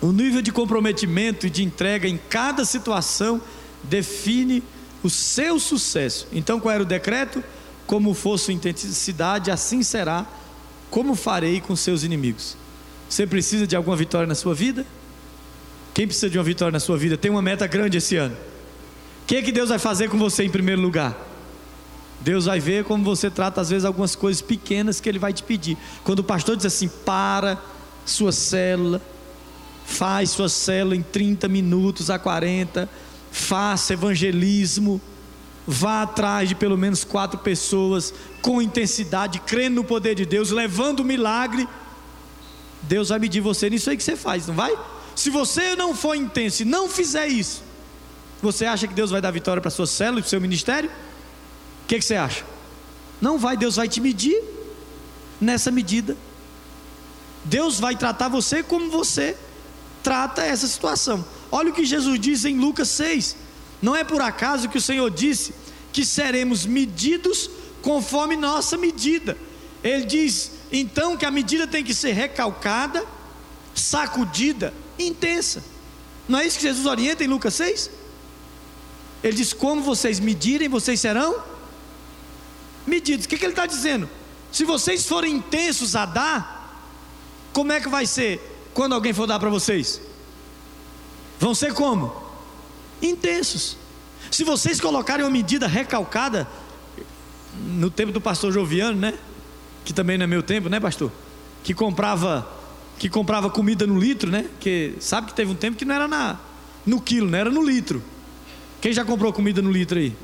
[0.00, 3.40] O nível de comprometimento e de entrega em cada situação
[3.82, 4.62] define
[5.02, 6.26] o seu sucesso.
[6.32, 7.42] Então, qual era o decreto?
[7.86, 10.26] Como for sua intensidade, assim será.
[10.90, 12.56] Como farei com seus inimigos?
[13.08, 14.86] Você precisa de alguma vitória na sua vida?
[15.92, 17.16] Quem precisa de uma vitória na sua vida?
[17.16, 18.36] Tem uma meta grande esse ano.
[19.22, 21.16] O que, é que Deus vai fazer com você em primeiro lugar?
[22.20, 25.42] Deus vai ver como você trata, às vezes, algumas coisas pequenas que Ele vai te
[25.42, 25.76] pedir.
[26.04, 27.58] Quando o pastor diz assim: para,
[28.04, 29.00] sua célula,
[29.84, 32.88] faz sua célula em 30 minutos a 40,
[33.30, 35.00] faça evangelismo,
[35.66, 41.00] vá atrás de pelo menos quatro pessoas com intensidade, crendo no poder de Deus, levando
[41.00, 41.68] o milagre.
[42.82, 44.76] Deus vai medir você nisso aí que você faz, não vai?
[45.14, 47.62] Se você não for intenso e não fizer isso,
[48.40, 50.90] você acha que Deus vai dar vitória para sua célula e para o seu ministério?
[51.84, 52.44] O que, que você acha?
[53.20, 54.42] Não vai, Deus vai te medir
[55.40, 56.16] nessa medida
[57.44, 59.36] Deus vai tratar você como você
[60.02, 61.24] trata essa situação.
[61.50, 63.36] Olha o que Jesus diz em Lucas 6.
[63.80, 65.54] Não é por acaso que o Senhor disse
[65.92, 67.50] que seremos medidos
[67.82, 69.36] conforme nossa medida.
[69.82, 73.04] Ele diz então que a medida tem que ser recalcada,
[73.74, 75.64] sacudida, intensa.
[76.28, 77.90] Não é isso que Jesus orienta em Lucas 6?
[79.22, 81.42] Ele diz: como vocês medirem, vocês serão
[82.86, 83.26] medidos.
[83.26, 84.08] O que, que ele está dizendo?
[84.52, 86.59] Se vocês forem intensos a dar,
[87.52, 90.00] como é que vai ser quando alguém for dar para vocês?
[91.38, 92.14] Vão ser como?
[93.00, 93.76] Intensos.
[94.30, 96.46] Se vocês colocarem uma medida recalcada,
[97.58, 99.14] no tempo do pastor Joviano, né?
[99.84, 101.10] Que também não é meu tempo, né, pastor?
[101.62, 102.48] Que comprava,
[102.98, 104.46] que comprava comida no litro, né?
[104.60, 106.38] Que sabe que teve um tempo que não era na,
[106.86, 108.02] no quilo, não era no litro.
[108.80, 110.16] Quem já comprou comida no litro aí?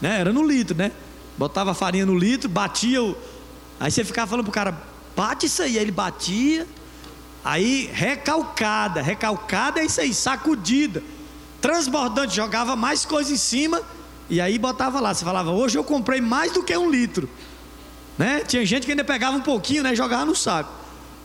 [0.00, 0.20] Né?
[0.20, 0.92] Era no litro, né?
[1.36, 3.16] Botava a farinha no litro, batia o.
[3.78, 4.80] Aí você ficava falando pro cara,
[5.18, 5.76] bate isso aí.
[5.76, 6.64] Aí ele batia,
[7.44, 11.02] aí recalcada, recalcada é isso aí, sacudida,
[11.60, 13.82] transbordante, jogava mais coisa em cima,
[14.30, 15.12] e aí botava lá.
[15.12, 17.28] Você falava, hoje eu comprei mais do que um litro.
[18.16, 18.44] Né?
[18.46, 19.94] Tinha gente que ainda pegava um pouquinho, né?
[19.94, 20.72] Jogava no saco.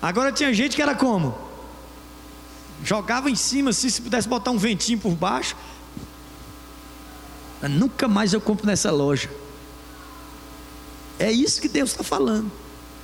[0.01, 1.37] Agora tinha gente que era como?
[2.83, 5.55] Jogava em cima, assim, se pudesse botar um ventinho por baixo.
[7.61, 9.29] Nunca mais eu compro nessa loja.
[11.19, 12.51] É isso que Deus está falando.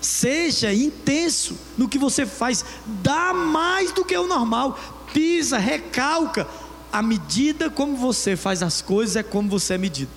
[0.02, 4.80] Seja intenso no que você faz, dá mais do que o normal,
[5.14, 6.48] pisa, recalca.
[6.92, 10.12] A medida como você faz as coisas é como você é medido.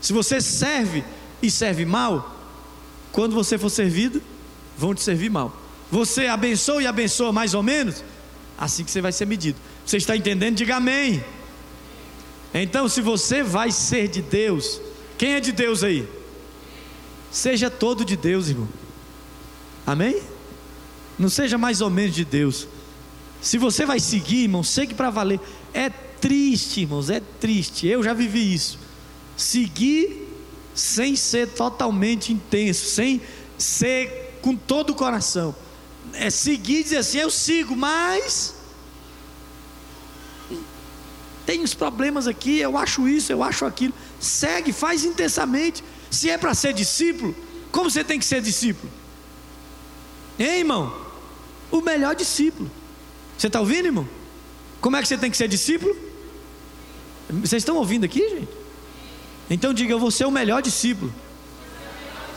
[0.00, 1.04] Se você serve
[1.42, 2.36] e serve mal,
[3.10, 4.22] quando você for servido,
[4.76, 5.56] vão te servir mal.
[5.90, 8.02] você abençoa e abençoa mais ou menos,
[8.58, 9.58] assim que você vai ser medido.
[9.84, 10.56] Você está entendendo?
[10.56, 11.22] Diga amém.
[12.54, 14.80] Então, se você vai ser de Deus,
[15.18, 16.08] quem é de Deus aí?
[17.30, 18.68] Seja todo de Deus, irmão.
[19.86, 20.22] Amém?
[21.18, 22.66] Não seja mais ou menos de Deus.
[23.40, 25.40] Se você vai seguir, irmão, segue para valer.
[25.74, 27.86] É triste, irmãos, é triste.
[27.86, 28.78] Eu já vivi isso.
[29.36, 30.28] Seguir
[30.74, 33.20] sem ser totalmente intenso, sem
[33.58, 35.54] ser com todo o coração.
[36.14, 38.54] É seguir e dizer assim: eu sigo, mas
[41.44, 43.94] tem os problemas aqui, eu acho isso, eu acho aquilo.
[44.20, 45.82] Segue, faz intensamente.
[46.10, 47.34] Se é para ser discípulo,
[47.70, 48.92] como você tem que ser discípulo?
[50.42, 50.92] Hein, irmão?
[51.70, 52.68] O melhor discípulo.
[53.38, 54.08] Você está ouvindo, irmão?
[54.80, 55.96] Como é que você tem que ser discípulo?
[57.30, 58.48] Vocês estão ouvindo aqui, gente?
[59.48, 61.14] Então diga, eu vou ser o melhor discípulo.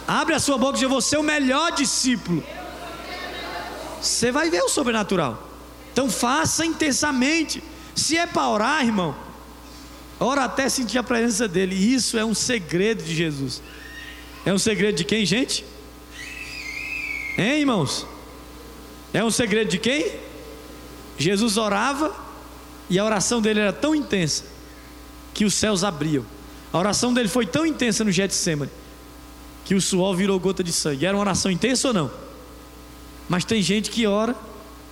[0.07, 2.43] Abre a sua boca e diga, eu vou ser o melhor discípulo.
[3.99, 5.49] Você vai ver o sobrenatural.
[5.91, 7.63] Então faça intensamente.
[7.95, 9.15] Se é para orar, irmão,
[10.19, 11.75] ora até sentir a presença dele.
[11.75, 13.63] Isso é um segredo de Jesus.
[14.45, 15.65] É um segredo de quem, gente?
[17.37, 18.05] Hein, irmãos?
[19.13, 20.11] É um segredo de quem?
[21.17, 22.15] Jesus orava
[22.89, 24.43] e a oração dele era tão intensa
[25.33, 26.25] que os céus abriam.
[26.71, 28.71] A oração dele foi tão intensa no Getsemane
[29.63, 31.05] que o suor virou gota de sangue.
[31.05, 32.11] Era uma oração intensa ou não?
[33.27, 34.35] Mas tem gente que ora,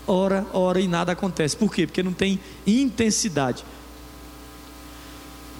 [0.07, 1.55] ora, ora e nada acontece.
[1.55, 1.85] Por quê?
[1.85, 3.63] Porque não tem intensidade.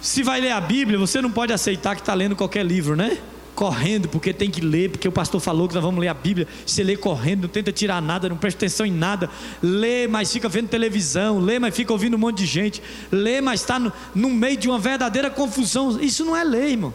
[0.02, 3.22] Se vai ler a Bíblia, você não pode aceitar que está lendo qualquer livro, né?
[3.64, 6.46] Correndo, porque tem que ler, porque o pastor falou que nós vamos ler a Bíblia.
[6.66, 9.30] Você lê correndo, não tenta tirar nada, não presta atenção em nada.
[9.62, 11.40] Lê, mas fica vendo televisão.
[11.40, 12.84] Lê, mas fica ouvindo um monte de gente.
[13.10, 15.98] Lê, mas está no, no meio de uma verdadeira confusão.
[16.02, 16.94] Isso não é lei, irmão.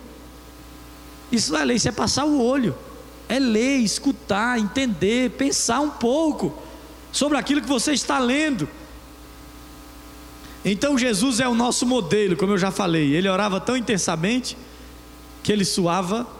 [1.32, 2.76] Isso não é lei, isso é passar o olho.
[3.30, 6.54] É ler, escutar, entender, pensar um pouco
[7.10, 8.68] sobre aquilo que você está lendo.
[10.62, 13.14] Então Jesus é o nosso modelo, como eu já falei.
[13.14, 14.54] Ele orava tão intensamente
[15.42, 16.36] que ele suava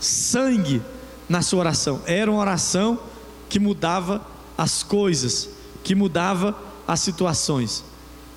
[0.00, 0.82] sangue
[1.28, 2.02] na sua oração.
[2.06, 3.00] Era uma oração
[3.48, 4.24] que mudava
[4.56, 5.50] as coisas,
[5.84, 6.56] que mudava
[6.86, 7.84] as situações.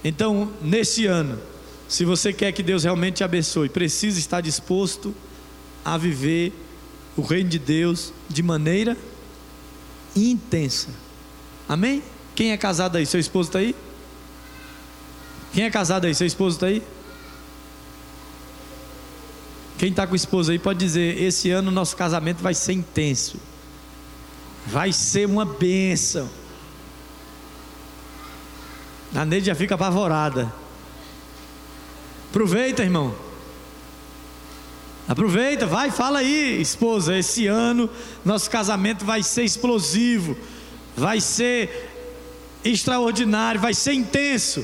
[0.04, 1.39] Então, nesse ano,
[1.88, 5.13] se você quer que Deus realmente te abençoe, precisa estar disposto
[5.84, 6.54] a viver
[7.17, 8.97] o reino de Deus de maneira
[10.15, 10.89] intensa.
[11.67, 12.02] Amém?
[12.36, 13.06] Quem é casado aí?
[13.06, 13.76] Seu esposo está aí?
[15.54, 16.15] Quem é casado aí?
[16.15, 16.82] Seu esposo está aí?
[19.82, 23.38] Quem está com esposa aí pode dizer: esse ano nosso casamento vai ser intenso,
[24.67, 26.30] vai ser uma bênção.
[29.15, 30.54] A Neide já fica apavorada.
[32.30, 33.15] Aproveita, irmão.
[35.08, 37.17] Aproveita, vai, fala aí, esposa.
[37.17, 37.89] Esse ano
[38.24, 40.38] nosso casamento vai ser explosivo,
[40.96, 41.89] vai ser
[42.63, 44.63] extraordinário, vai ser intenso.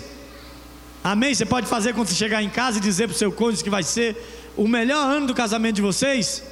[1.04, 1.34] Amém?
[1.34, 3.70] Você pode fazer quando você chegar em casa e dizer para o seu cônjuge que
[3.72, 6.44] vai ser o melhor ano do casamento de vocês.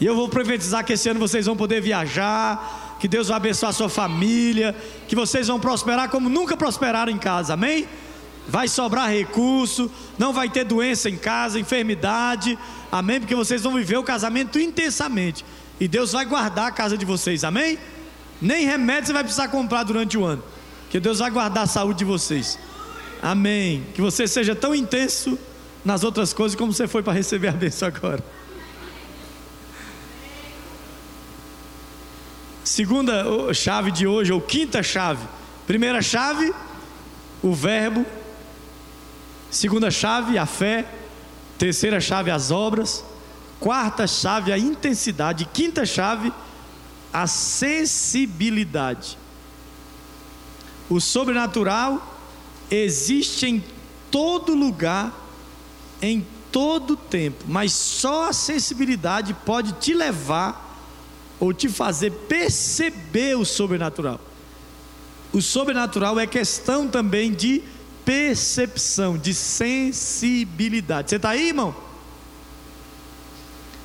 [0.00, 3.70] E eu vou profetizar que esse ano vocês vão poder viajar, que Deus vai abençoar
[3.70, 4.74] a sua família,
[5.06, 7.86] que vocês vão prosperar como nunca prosperaram em casa, amém?
[8.46, 12.58] Vai sobrar recurso, não vai ter doença em casa, enfermidade,
[12.90, 13.20] amém?
[13.20, 15.44] Porque vocês vão viver o casamento intensamente,
[15.80, 17.78] e Deus vai guardar a casa de vocês, amém?
[18.40, 20.42] Nem remédio você vai precisar comprar durante o ano,
[20.90, 22.58] que Deus vai guardar a saúde de vocês,
[23.22, 23.84] amém?
[23.94, 25.38] Que você seja tão intenso
[25.84, 28.22] nas outras coisas como você foi para receber a bênção agora.
[32.64, 35.26] Segunda chave de hoje, ou quinta chave.
[35.66, 36.52] Primeira chave,
[37.42, 38.04] o verbo.
[39.50, 40.86] Segunda chave, a fé.
[41.56, 43.02] Terceira chave, as obras.
[43.58, 45.46] Quarta chave, a intensidade.
[45.46, 46.32] Quinta chave,
[47.12, 49.16] a sensibilidade.
[50.90, 52.18] O sobrenatural
[52.70, 53.64] existe em
[54.10, 55.27] todo lugar
[56.00, 60.66] em todo tempo, mas só a sensibilidade pode te levar
[61.38, 64.20] ou te fazer perceber o sobrenatural.
[65.32, 67.62] O sobrenatural é questão também de
[68.04, 71.10] percepção, de sensibilidade.
[71.10, 71.74] Você está aí, irmão?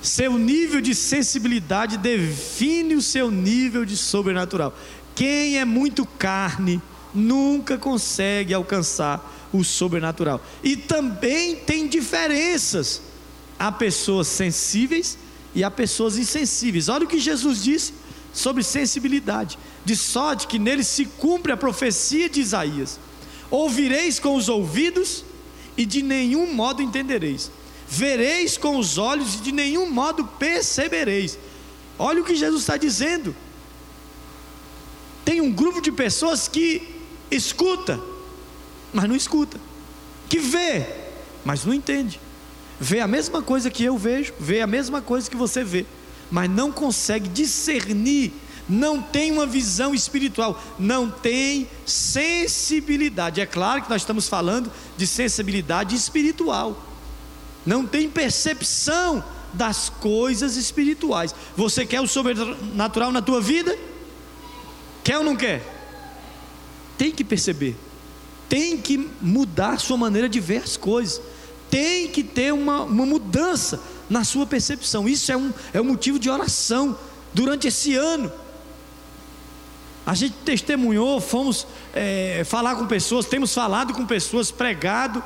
[0.02, 4.74] Seu nível de sensibilidade define o seu nível de sobrenatural.
[5.16, 6.82] Quem é muito carne
[7.14, 10.42] nunca consegue alcançar o sobrenatural.
[10.64, 13.02] E também tem diferenças.
[13.58, 15.18] Há pessoas sensíveis
[15.56, 16.90] e há pessoas insensíveis.
[16.90, 17.94] Olha o que Jesus disse
[18.34, 23.00] sobre sensibilidade: de sorte que nele se cumpre a profecia de Isaías:
[23.52, 25.24] ouvireis com os ouvidos
[25.78, 27.52] e de nenhum modo entendereis,
[27.88, 31.38] vereis com os olhos e de nenhum modo percebereis.
[31.98, 33.36] Olha o que Jesus está dizendo.
[35.24, 36.82] tem um grupo de pessoas que
[37.32, 38.00] escuta,
[38.94, 39.60] mas não escuta,
[40.30, 40.86] que vê,
[41.44, 42.20] mas não entende,
[42.80, 45.86] vê a mesma coisa que eu vejo, vê a mesma coisa que você vê,
[46.32, 48.34] mas não consegue discernir,
[48.68, 53.42] não tem uma visão espiritual, não tem sensibilidade.
[53.42, 56.82] É claro que nós estamos falando de sensibilidade espiritual,
[57.66, 59.24] não tem percepção
[59.54, 61.34] das coisas espirituais.
[61.56, 63.78] Você quer o sobrenatural na tua vida?
[65.04, 65.62] Quer ou não quer?
[66.98, 67.76] Tem que perceber,
[68.54, 71.20] tem que mudar sua maneira de ver as coisas,
[71.72, 75.10] tem que ter uma, uma mudança na sua percepção.
[75.10, 76.96] Isso é um, é um motivo de oração
[77.34, 78.32] durante esse ano.
[80.06, 85.24] A gente testemunhou, fomos é, falar com pessoas, temos falado com pessoas, pregado,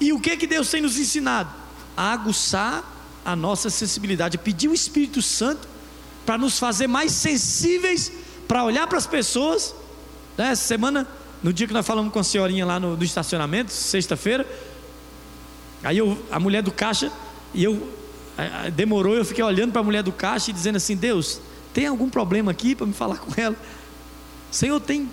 [0.00, 1.50] e o que que Deus tem nos ensinado?
[1.96, 2.82] A aguçar
[3.24, 5.68] a nossa sensibilidade, pedir o Espírito Santo
[6.26, 8.10] para nos fazer mais sensíveis
[8.48, 9.72] para olhar para as pessoas.
[10.36, 10.50] Né?
[10.50, 11.06] Essa semana,
[11.44, 14.46] no dia que nós falamos com a senhorinha lá no, no estacionamento, sexta-feira,
[15.82, 17.12] aí eu, a mulher do caixa,
[17.52, 17.86] e eu
[18.74, 21.42] demorou, eu fiquei olhando para a mulher do caixa e dizendo assim: Deus,
[21.74, 23.54] tem algum problema aqui para me falar com ela?
[24.50, 25.06] Senhor, tem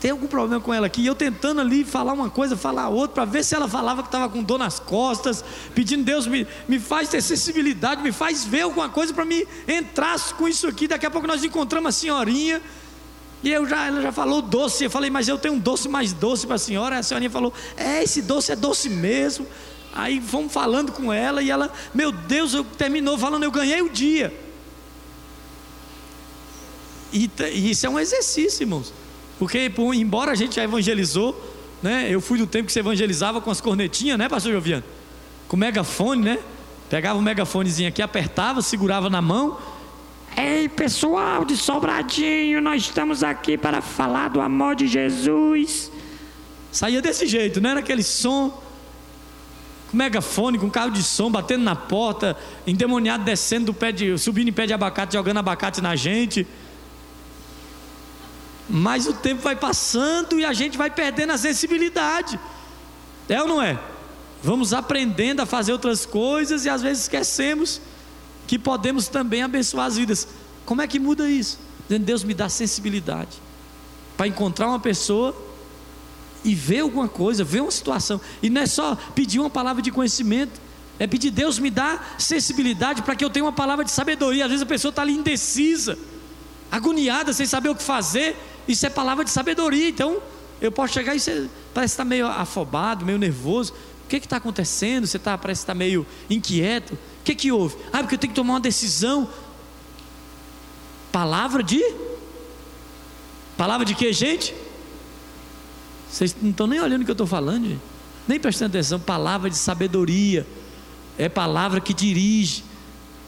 [0.00, 1.02] tem algum problema com ela aqui?
[1.02, 4.08] E eu tentando ali falar uma coisa, falar outra, para ver se ela falava que
[4.08, 8.62] estava com dor nas costas, pedindo Deus me, me faz ter sensibilidade, me faz ver
[8.62, 10.88] alguma coisa para me entrar com isso aqui.
[10.88, 12.62] Daqui a pouco nós encontramos a senhorinha.
[13.44, 14.84] E eu já, ela já falou doce.
[14.84, 16.98] Eu falei, mas eu tenho um doce mais doce para a senhora.
[16.98, 19.46] A senhorinha falou, é, esse doce é doce mesmo.
[19.92, 23.90] Aí fomos falando com ela e ela, meu Deus, eu terminou falando, eu ganhei o
[23.90, 24.32] dia.
[27.12, 28.92] E, e isso é um exercício, irmãos.
[29.38, 31.38] Porque, embora a gente já evangelizou,
[31.82, 32.08] né?
[32.10, 34.82] Eu fui do tempo que você evangelizava com as cornetinhas, né, pastor Joviano?
[35.46, 36.38] Com megafone, né?
[36.88, 39.58] Pegava o megafonezinho aqui, apertava, segurava na mão.
[40.36, 45.92] Ei, pessoal de Sobradinho, nós estamos aqui para falar do amor de Jesus.
[46.72, 48.50] Saía desse jeito, não era aquele som
[49.90, 54.48] com megafone, com carro de som, batendo na porta, endemoniado descendo do pé de, subindo
[54.48, 56.44] em pé de abacate, jogando abacate na gente.
[58.68, 62.40] Mas o tempo vai passando e a gente vai perdendo a sensibilidade.
[63.28, 63.78] É ou não é?
[64.42, 67.80] Vamos aprendendo a fazer outras coisas e às vezes esquecemos
[68.46, 70.28] que podemos também abençoar as vidas.
[70.64, 71.58] Como é que muda isso?
[71.88, 73.40] Deus me dá sensibilidade
[74.16, 75.36] para encontrar uma pessoa
[76.44, 78.20] e ver alguma coisa, ver uma situação.
[78.42, 80.60] E não é só pedir uma palavra de conhecimento,
[80.98, 84.44] é pedir Deus me dá sensibilidade para que eu tenha uma palavra de sabedoria.
[84.44, 85.98] Às vezes a pessoa está ali indecisa,
[86.70, 88.36] agoniada, sem saber o que fazer.
[88.68, 89.88] Isso é palavra de sabedoria.
[89.88, 90.20] Então,
[90.60, 93.74] eu posso chegar e você parece estar meio afobado, meio nervoso.
[94.04, 95.06] O que está acontecendo?
[95.06, 96.96] Você tá, parece estar meio inquieto.
[97.24, 97.74] O que, que houve?
[97.90, 99.26] Ah, porque eu tenho que tomar uma decisão.
[101.10, 101.82] Palavra de?
[103.56, 104.54] Palavra de que, gente?
[106.10, 107.80] Vocês não estão nem olhando o que eu estou falando, gente.
[108.28, 109.00] nem prestando atenção.
[109.00, 110.46] Palavra de sabedoria.
[111.16, 112.62] É palavra que dirige,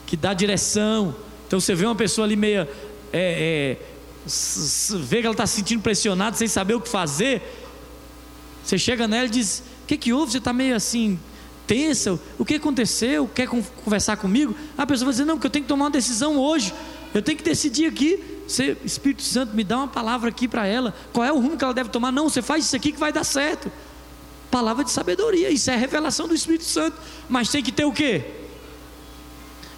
[0.05, 1.15] que dá direção.
[1.47, 2.69] Então você vê uma pessoa ali meia.
[3.11, 7.41] É, é, vê que ela está se sentindo pressionada, sem saber o que fazer,
[8.63, 10.33] você chega nela e diz: O que, que houve?
[10.33, 11.17] Você está meio assim,
[11.67, 12.19] tensa?
[12.39, 13.27] O que aconteceu?
[13.27, 14.55] Quer conversar comigo?
[14.77, 16.73] A pessoa vai dizer: Não, porque eu tenho que tomar uma decisão hoje,
[17.13, 18.23] eu tenho que decidir aqui.
[18.47, 20.95] Você, Espírito Santo, me dá uma palavra aqui para ela.
[21.11, 22.11] Qual é o rumo que ela deve tomar?
[22.11, 23.69] Não, você faz isso aqui que vai dar certo.
[24.49, 26.97] Palavra de sabedoria, isso é revelação do Espírito Santo.
[27.27, 28.23] Mas tem que ter o quê?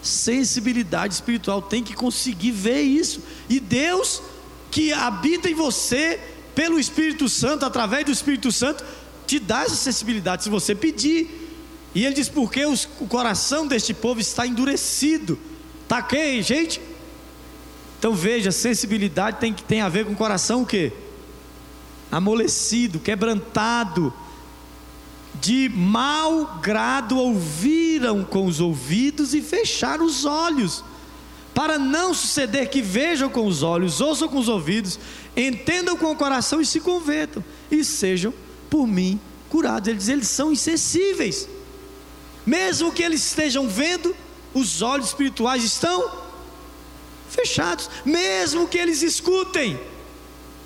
[0.03, 3.23] Sensibilidade espiritual, tem que conseguir ver isso.
[3.49, 4.21] E Deus
[4.69, 6.19] que habita em você
[6.53, 8.83] pelo Espírito Santo, através do Espírito Santo,
[9.25, 11.48] te dá essa sensibilidade se você pedir.
[11.93, 15.39] E ele diz: porque os, o coração deste povo está endurecido.
[15.87, 16.81] Tá ok, gente?
[17.97, 20.93] Então veja, sensibilidade tem, tem a ver com o coração o quê?
[22.11, 24.13] Amolecido, quebrantado,
[25.41, 30.83] de mau grado ouviram com os ouvidos e fecharam os olhos
[31.53, 34.97] para não suceder que vejam com os olhos, ouçam com os ouvidos,
[35.35, 38.33] entendam com o coração e se convertam, e sejam
[38.69, 39.19] por mim
[39.49, 39.89] curados.
[39.89, 41.49] Ele diz: eles são insensíveis,
[42.49, 44.15] mesmo que eles estejam vendo,
[44.53, 46.11] os olhos espirituais estão
[47.29, 49.79] fechados, mesmo que eles escutem,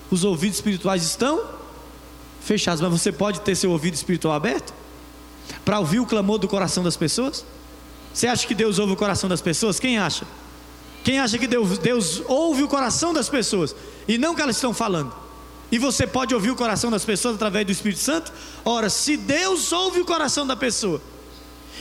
[0.09, 1.43] os ouvidos espirituais estão
[2.41, 2.79] fechados.
[2.79, 4.73] Mas você pode ter seu ouvido espiritual aberto
[5.65, 7.43] para ouvir o clamor do coração das pessoas?
[8.13, 9.77] Você acha que Deus ouve o coração das pessoas?
[9.77, 10.25] Quem acha?
[11.03, 13.75] Quem acha que Deus, Deus ouve o coração das pessoas
[14.07, 15.13] e não o que elas estão falando?
[15.69, 18.31] E você pode ouvir o coração das pessoas através do Espírito Santo?
[18.63, 21.01] Ora, se Deus ouve o coração da pessoa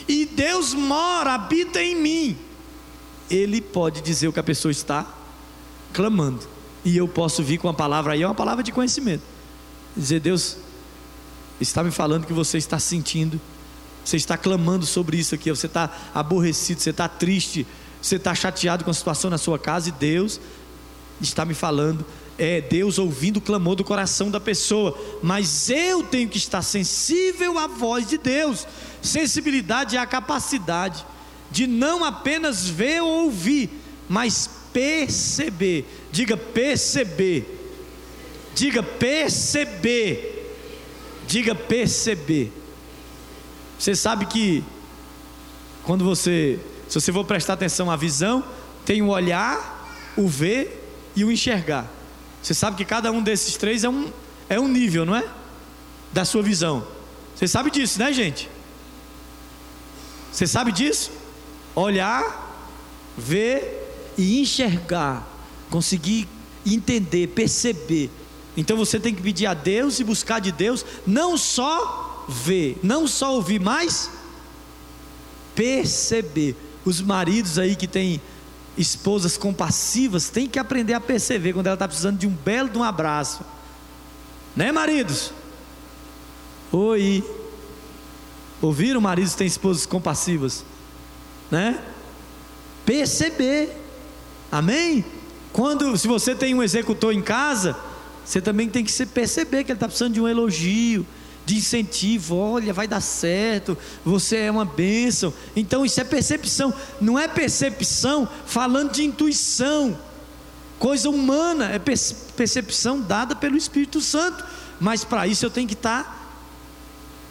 [0.08, 2.38] e Deus mora, habita em mim,
[3.30, 5.06] Ele pode dizer o que a pessoa está
[5.92, 6.40] clamando.
[6.84, 9.22] e eu posso vir com uma palavra aí, é uma palavra de conhecimento.
[9.96, 10.56] Dizer, Deus
[11.60, 13.40] está me falando que você está sentindo,
[14.04, 17.66] você está clamando sobre isso aqui, você está aborrecido, você está triste,
[18.00, 20.40] você está chateado com a situação na sua casa e Deus
[21.20, 22.04] está me falando.
[22.38, 27.58] É Deus ouvindo o clamor do coração da pessoa, mas eu tenho que estar sensível
[27.58, 28.66] à voz de Deus.
[29.02, 31.04] Sensibilidade é a capacidade
[31.50, 33.70] de não apenas ver ou ouvir,
[34.08, 35.86] mas perceber.
[36.10, 37.46] Diga perceber.
[38.54, 40.56] Diga perceber.
[41.26, 42.50] Diga perceber.
[43.78, 44.64] Você sabe que
[45.84, 46.58] quando você,
[46.88, 48.44] se você for prestar atenção à visão,
[48.84, 51.90] tem o olhar, o ver e o enxergar.
[52.42, 54.12] Você sabe que cada um desses três é um,
[54.48, 55.24] é um nível, não é?
[56.12, 56.86] Da sua visão.
[57.34, 58.50] Você sabe disso, né, gente?
[60.32, 61.10] Você sabe disso?
[61.74, 62.66] Olhar,
[63.16, 65.26] ver e enxergar.
[65.70, 66.28] Conseguir
[66.66, 68.10] entender, perceber.
[68.56, 73.06] Então você tem que pedir a Deus e buscar de Deus, não só ver, não
[73.06, 74.10] só ouvir, mas
[75.54, 76.56] perceber.
[76.84, 78.20] Os maridos aí que têm
[78.76, 82.78] esposas compassivas têm que aprender a perceber quando ela está precisando de um belo de
[82.78, 83.44] um abraço.
[84.56, 85.32] Né, maridos?
[86.70, 87.24] Oi.
[88.60, 90.64] Ouviram maridos que têm esposas compassivas?
[91.50, 91.82] Né?
[92.86, 93.76] Perceber.
[94.50, 95.04] Amém?
[95.52, 97.76] Quando, se você tem um executor em casa,
[98.24, 101.06] você também tem que se perceber que ele está precisando de um elogio,
[101.44, 105.32] de incentivo, olha, vai dar certo, você é uma bênção.
[105.56, 109.98] Então isso é percepção, não é percepção falando de intuição,
[110.78, 114.44] coisa humana, é percepção dada pelo Espírito Santo.
[114.80, 116.20] Mas para isso eu tenho que estar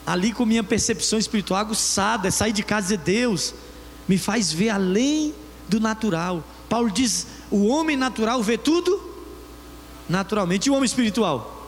[0.06, 3.54] ali com minha percepção espiritual aguçada, é sair de casa e dizer, Deus,
[4.08, 5.34] me faz ver além
[5.70, 6.44] do natural.
[6.70, 9.10] Paulo diz: o homem natural vê tudo
[10.08, 11.61] naturalmente, e o homem espiritual?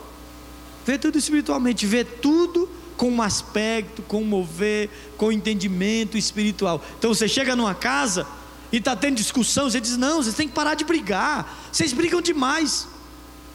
[0.84, 6.82] Vê tudo espiritualmente, vê tudo com um aspecto, com um mover, com um entendimento espiritual.
[6.98, 8.26] Então você chega numa casa
[8.70, 12.20] e está tendo discussão, você diz: não, vocês têm que parar de brigar, vocês brigam
[12.20, 12.86] demais.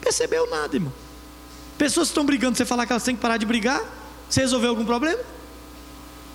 [0.00, 0.92] Percebeu nada, irmão?
[1.78, 3.82] Pessoas estão brigando, você falar que elas têm que parar de brigar,
[4.28, 5.20] você resolveu algum problema?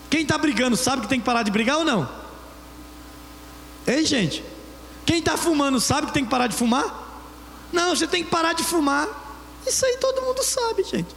[0.10, 2.10] Quem está brigando sabe que tem que parar de brigar ou não?
[3.86, 4.44] Ei, gente,
[5.06, 7.04] quem está fumando sabe que tem que parar de fumar?
[7.72, 9.25] Não, você tem que parar de fumar.
[9.66, 11.16] Isso aí todo mundo sabe, gente.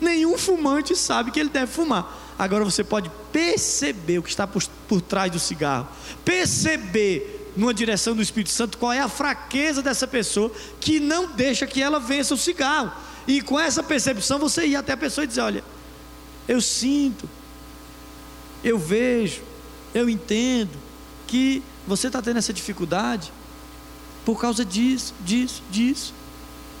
[0.00, 2.34] Nenhum fumante sabe que ele deve fumar.
[2.38, 5.86] Agora você pode perceber o que está por, por trás do cigarro,
[6.24, 11.66] perceber numa direção do Espírito Santo qual é a fraqueza dessa pessoa que não deixa
[11.66, 12.92] que ela vença o cigarro.
[13.26, 15.64] E com essa percepção você ir até a pessoa e dizer: Olha,
[16.48, 17.28] eu sinto,
[18.64, 19.42] eu vejo,
[19.94, 20.78] eu entendo
[21.26, 23.32] que você está tendo essa dificuldade
[24.24, 26.14] por causa disso, disso, disso.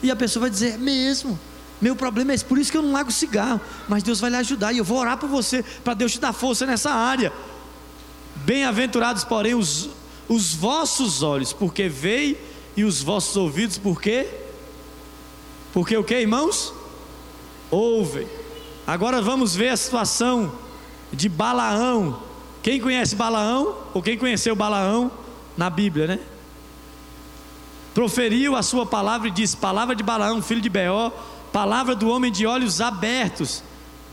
[0.02, 1.38] E a pessoa vai dizer: é mesmo.
[1.80, 3.60] Meu problema é esse, por isso que eu não largo cigarro.
[3.88, 6.32] Mas Deus vai lhe ajudar e eu vou orar por você, para Deus te dar
[6.32, 7.32] força nessa área.
[8.36, 9.88] Bem-aventurados, porém, os,
[10.28, 12.36] os vossos olhos, porque veem,
[12.76, 14.28] e os vossos ouvidos, porque?
[15.72, 16.72] Porque o que, irmãos?
[17.70, 18.26] Ouvem.
[18.86, 20.52] Agora vamos ver a situação
[21.12, 22.22] de Balaão.
[22.62, 23.76] Quem conhece Balaão?
[23.94, 25.10] Ou quem conheceu Balaão
[25.56, 26.20] na Bíblia, né?
[27.94, 31.10] Proferiu a sua palavra e disse: Palavra de Balaão, filho de Beó,
[31.52, 33.62] palavra do homem de olhos abertos,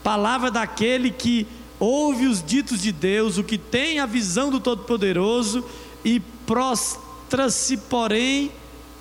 [0.04, 1.48] palavra daquele que
[1.80, 5.64] ouve os ditos de Deus, o que tem a visão do Todo-Poderoso
[6.04, 8.52] e prostra-se, porém,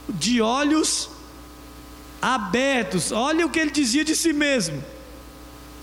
[0.08, 1.08] de olhos
[2.20, 3.12] abertos.
[3.12, 4.82] Olha o que ele dizia de si mesmo.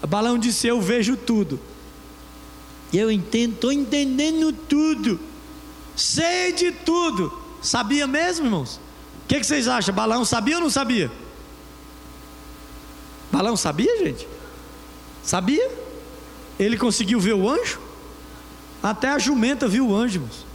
[0.07, 1.59] Balaão disse: Eu vejo tudo.
[2.93, 5.19] Eu entendo, estou entendendo tudo.
[5.95, 7.33] Sei de tudo.
[7.61, 8.79] Sabia mesmo, irmãos?
[9.23, 9.93] O que, que, vocês acham?
[9.93, 11.11] Balão sabia ou não sabia?
[13.31, 14.27] Balão sabia, gente?
[15.23, 15.71] Sabia?
[16.59, 17.79] Ele conseguiu ver o anjo?
[18.81, 20.45] Até a jumenta viu o anjo, irmãos.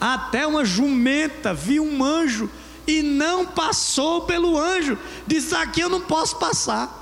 [0.00, 2.50] Até uma jumenta viu um anjo
[2.86, 4.98] e não passou pelo anjo.
[5.26, 6.98] Disse: Aqui eu não posso passar.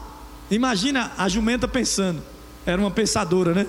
[0.51, 2.23] Imagina a jumenta pensando.
[2.67, 3.67] Era uma pensadora, né?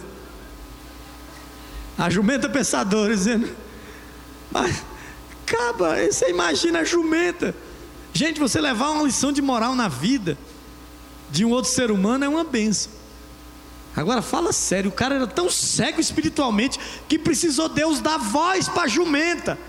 [1.97, 3.49] A jumenta pensadora dizendo:
[4.51, 4.83] Mas
[5.51, 5.95] acaba.
[6.05, 7.53] Você imagina a jumenta.
[8.13, 10.37] Gente, você levar uma lição de moral na vida
[11.29, 12.91] de um outro ser humano é uma benção.
[13.95, 16.79] Agora fala sério, o cara era tão cego espiritualmente
[17.09, 19.59] que precisou Deus dar voz para a jumenta.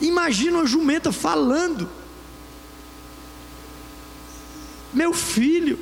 [0.00, 1.88] Imagina uma jumenta falando.
[4.92, 5.78] Meu filho,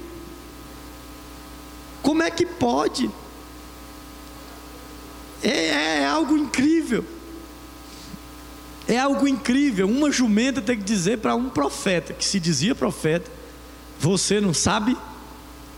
[2.02, 3.10] como é que pode?
[5.42, 7.04] É, é algo incrível.
[8.90, 9.88] É algo incrível.
[9.88, 13.30] Uma jumenta tem que dizer para um profeta, que se dizia profeta:
[14.00, 14.96] Você não sabe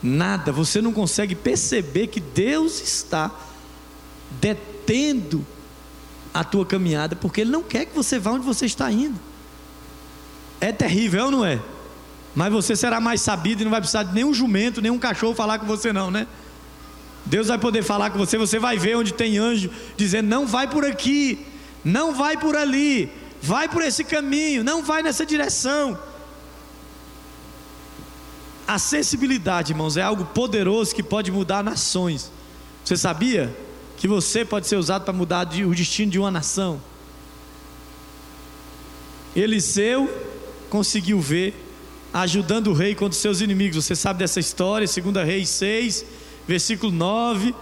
[0.02, 3.30] nada, você não consegue perceber que Deus está
[4.40, 5.44] detendo
[6.32, 9.20] a tua caminhada, porque Ele não quer que você vá onde você está indo.
[10.58, 11.60] É terrível, não é?
[12.34, 15.58] Mas você será mais sabido e não vai precisar de nenhum jumento, nenhum cachorro falar
[15.58, 16.26] com você, não, né?
[17.26, 20.66] Deus vai poder falar com você, você vai ver onde tem anjo dizendo: não vai
[20.66, 21.51] por aqui,
[21.84, 23.10] não vai por ali,
[23.40, 25.98] vai por esse caminho, não vai nessa direção.
[28.66, 32.30] A sensibilidade, irmãos, é algo poderoso que pode mudar nações.
[32.84, 33.54] Você sabia
[33.96, 36.80] que você pode ser usado para mudar o destino de uma nação?
[39.34, 40.08] Eliseu
[40.68, 41.54] conseguiu ver,
[42.12, 43.84] ajudando o rei contra os seus inimigos.
[43.84, 46.04] Você sabe dessa história, 2 Reis 6,
[46.46, 47.54] versículo 9.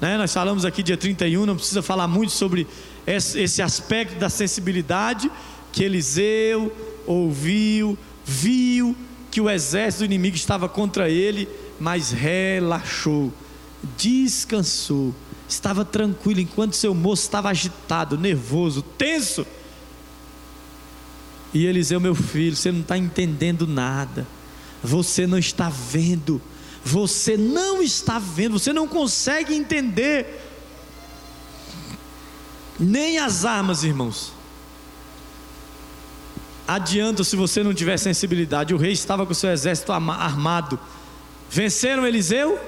[0.00, 0.16] Né?
[0.16, 2.66] Nós falamos aqui dia 31, não precisa falar muito sobre
[3.06, 5.30] esse aspecto da sensibilidade
[5.72, 6.72] que Eliseu
[7.06, 8.96] ouviu, viu
[9.30, 11.48] que o exército inimigo estava contra ele,
[11.78, 13.32] mas relaxou,
[13.96, 15.14] descansou,
[15.48, 19.46] estava tranquilo, enquanto seu moço estava agitado, nervoso, tenso.
[21.54, 24.26] E Eliseu, meu filho, você não está entendendo nada,
[24.82, 26.40] você não está vendo,
[26.84, 30.45] você não está vendo, você não consegue entender
[32.78, 34.32] nem as armas, irmãos.
[36.66, 38.74] Adianta se você não tiver sensibilidade.
[38.74, 40.78] O rei estava com seu exército armado.
[41.48, 42.58] Venceram Eliseu?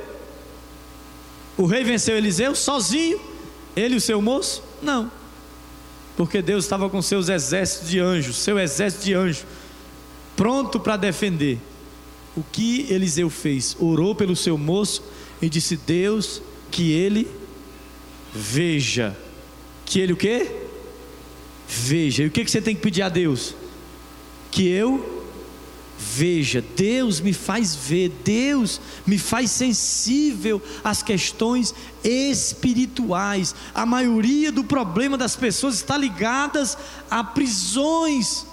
[1.57, 3.21] O rei venceu Eliseu sozinho?
[3.75, 4.63] Ele e o seu moço?
[4.81, 5.11] Não.
[6.17, 9.45] Porque Deus estava com seus exércitos de anjos, seu exército de anjos,
[10.37, 11.61] pronto para defender.
[12.37, 13.77] O que Eliseu fez?
[13.81, 15.03] Orou pelo seu moço
[15.43, 16.41] e disse: Deus,
[16.71, 17.29] que ele
[18.33, 19.17] veja
[19.89, 20.51] que ele o quê?
[21.67, 22.23] Veja.
[22.23, 23.55] E o que, que você tem que pedir a Deus?
[24.51, 25.19] Que eu
[25.99, 31.75] veja, Deus me faz ver, Deus me faz sensível às questões
[32.05, 33.55] espirituais.
[33.75, 36.79] A maioria do problema das pessoas está ligadas
[37.11, 38.47] a prisões.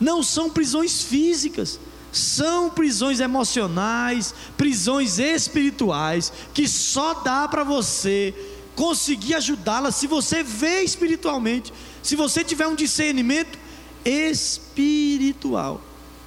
[0.00, 1.78] Não são prisões físicas,
[2.10, 8.34] são prisões emocionais, prisões espirituais que só dá para você
[8.74, 13.58] conseguir ajudá-la se você vê espiritualmente, se você tiver um discernimento
[14.04, 15.80] espiritual.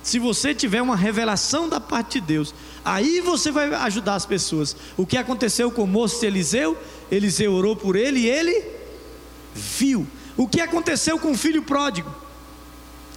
[0.04, 4.76] Se você tiver uma revelação da parte de Deus, aí você vai ajudar as pessoas.
[4.98, 6.78] O que aconteceu com o moço de Eliseu?
[7.10, 8.66] Eliseu orou por ele e ele
[9.56, 10.06] viu.
[10.36, 12.14] O que aconteceu com o filho pródigo?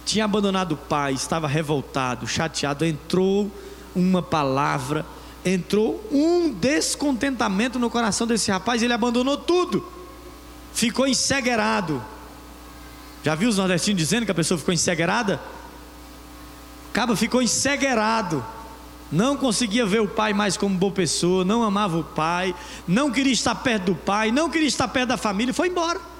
[0.05, 3.51] Tinha abandonado o pai, estava revoltado, chateado, entrou
[3.93, 5.05] uma palavra
[5.49, 9.85] entrou um descontentamento no coração desse rapaz, ele abandonou tudo,
[10.73, 12.03] ficou ensegueirado.
[13.23, 15.41] Já viu os nordestinos dizendo que a pessoa ficou ensegueirada?
[16.93, 18.43] Cabo ficou ensegueirado,
[19.11, 22.55] não conseguia ver o pai mais como boa pessoa, não amava o pai,
[22.87, 26.16] não queria estar perto do pai, não queria estar perto da família, foi embora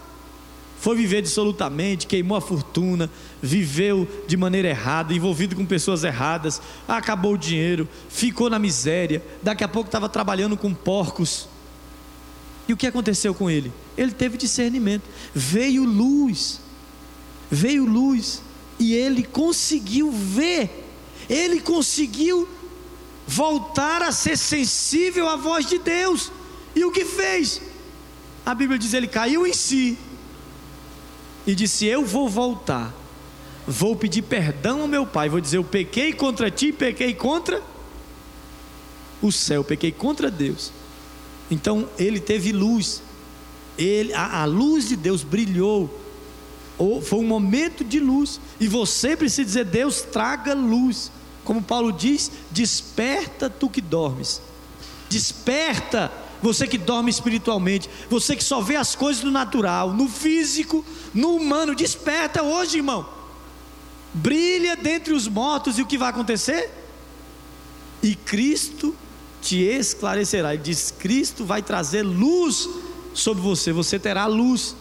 [0.79, 3.09] foi viver dissolutamente, queimou a fortuna,
[3.41, 9.63] viveu de maneira errada, envolvido com pessoas erradas, acabou o dinheiro, ficou na miséria, daqui
[9.63, 11.49] a pouco estava trabalhando com porcos.
[12.67, 13.71] E o que aconteceu com ele?
[13.97, 15.03] Ele teve discernimento,
[15.33, 16.61] veio luz,
[17.49, 18.41] veio luz,
[18.79, 20.85] e ele conseguiu ver,
[21.27, 22.47] ele conseguiu
[23.25, 26.31] voltar a ser sensível à voz de Deus.
[26.75, 27.61] E o que fez?
[28.45, 29.97] A Bíblia diz: ele caiu em si,
[31.47, 32.93] e disse: Eu vou voltar,
[33.65, 37.63] vou pedir perdão ao meu pai, vou dizer: Eu pequei contra ti, pequei contra
[39.21, 40.71] o céu, pequei contra Deus.
[41.49, 43.01] Então ele teve luz,
[43.77, 45.89] ele, a, a luz de Deus brilhou,
[46.77, 51.09] ou foi um momento de luz, e você precisa dizer: Deus traga luz,
[51.45, 54.41] como Paulo diz: Desperta tu que dormes,
[55.09, 56.11] desperta
[56.41, 61.35] você que dorme espiritualmente, você que só vê as coisas no natural, no físico, no
[61.35, 63.07] humano, desperta hoje, irmão.
[64.13, 66.71] Brilha dentre os mortos e o que vai acontecer?
[68.01, 68.95] E Cristo
[69.41, 70.53] te esclarecerá.
[70.53, 72.67] Ele diz: Cristo vai trazer luz
[73.13, 73.71] sobre você.
[73.71, 74.75] Você terá luz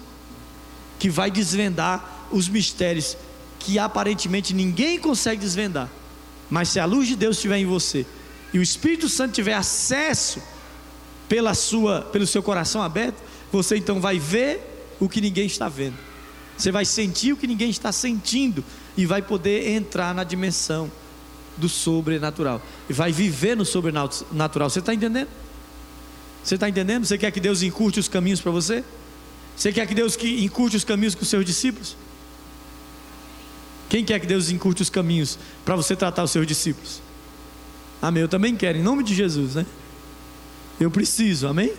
[0.98, 3.16] que vai desvendar os mistérios
[3.58, 5.90] que aparentemente ninguém consegue desvendar.
[6.48, 8.06] Mas se a luz de Deus estiver em você
[8.52, 10.40] e o Espírito Santo tiver acesso
[11.28, 14.60] pela sua, pelo seu coração aberto, você então vai ver
[15.00, 15.96] o que ninguém está vendo.
[16.56, 18.64] Você vai sentir o que ninguém está sentindo
[18.96, 20.90] e vai poder entrar na dimensão
[21.56, 24.70] do sobrenatural e vai viver no sobrenatural.
[24.70, 25.28] Você está entendendo?
[26.42, 27.04] Você está entendendo?
[27.04, 28.84] Você quer que Deus encurte os caminhos para você?
[29.56, 31.96] Você quer que Deus que encurte os caminhos com os seus discípulos?
[33.88, 37.00] Quem quer que Deus encurte os caminhos para você tratar os seus discípulos?
[38.00, 38.22] Amém.
[38.22, 39.66] Eu também quero, em nome de Jesus, né?
[40.78, 41.72] Eu preciso, amém?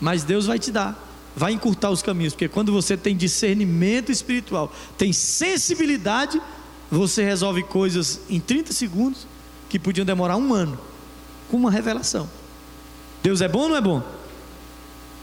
[0.00, 0.98] Mas Deus vai te dar,
[1.36, 6.40] vai encurtar os caminhos, porque quando você tem discernimento espiritual, tem sensibilidade,
[6.90, 9.26] você resolve coisas em 30 segundos
[9.68, 10.78] que podiam demorar um ano,
[11.50, 12.28] com uma revelação.
[13.22, 14.02] Deus é bom ou não é bom?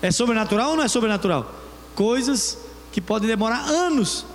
[0.01, 1.53] É sobrenatural ou não é sobrenatural?
[1.93, 2.57] Coisas
[2.91, 4.25] que podem demorar anos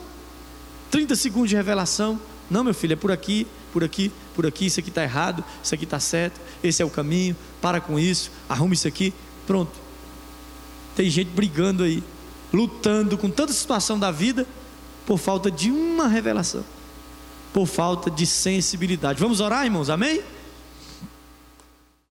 [0.90, 2.20] 30 segundos de revelação.
[2.48, 4.66] Não, meu filho, é por aqui, por aqui, por aqui.
[4.66, 6.41] Isso aqui está errado, isso aqui está certo.
[6.62, 7.37] Esse é o caminho.
[7.61, 9.12] Para com isso, arrume isso aqui.
[9.47, 9.72] Pronto.
[10.97, 12.03] Tem gente brigando aí,
[12.53, 14.47] lutando com tanta situação da vida
[15.07, 16.64] por falta de uma revelação,
[17.53, 19.20] por falta de sensibilidade.
[19.20, 19.91] Vamos orar, irmãos?
[19.91, 20.22] Amém?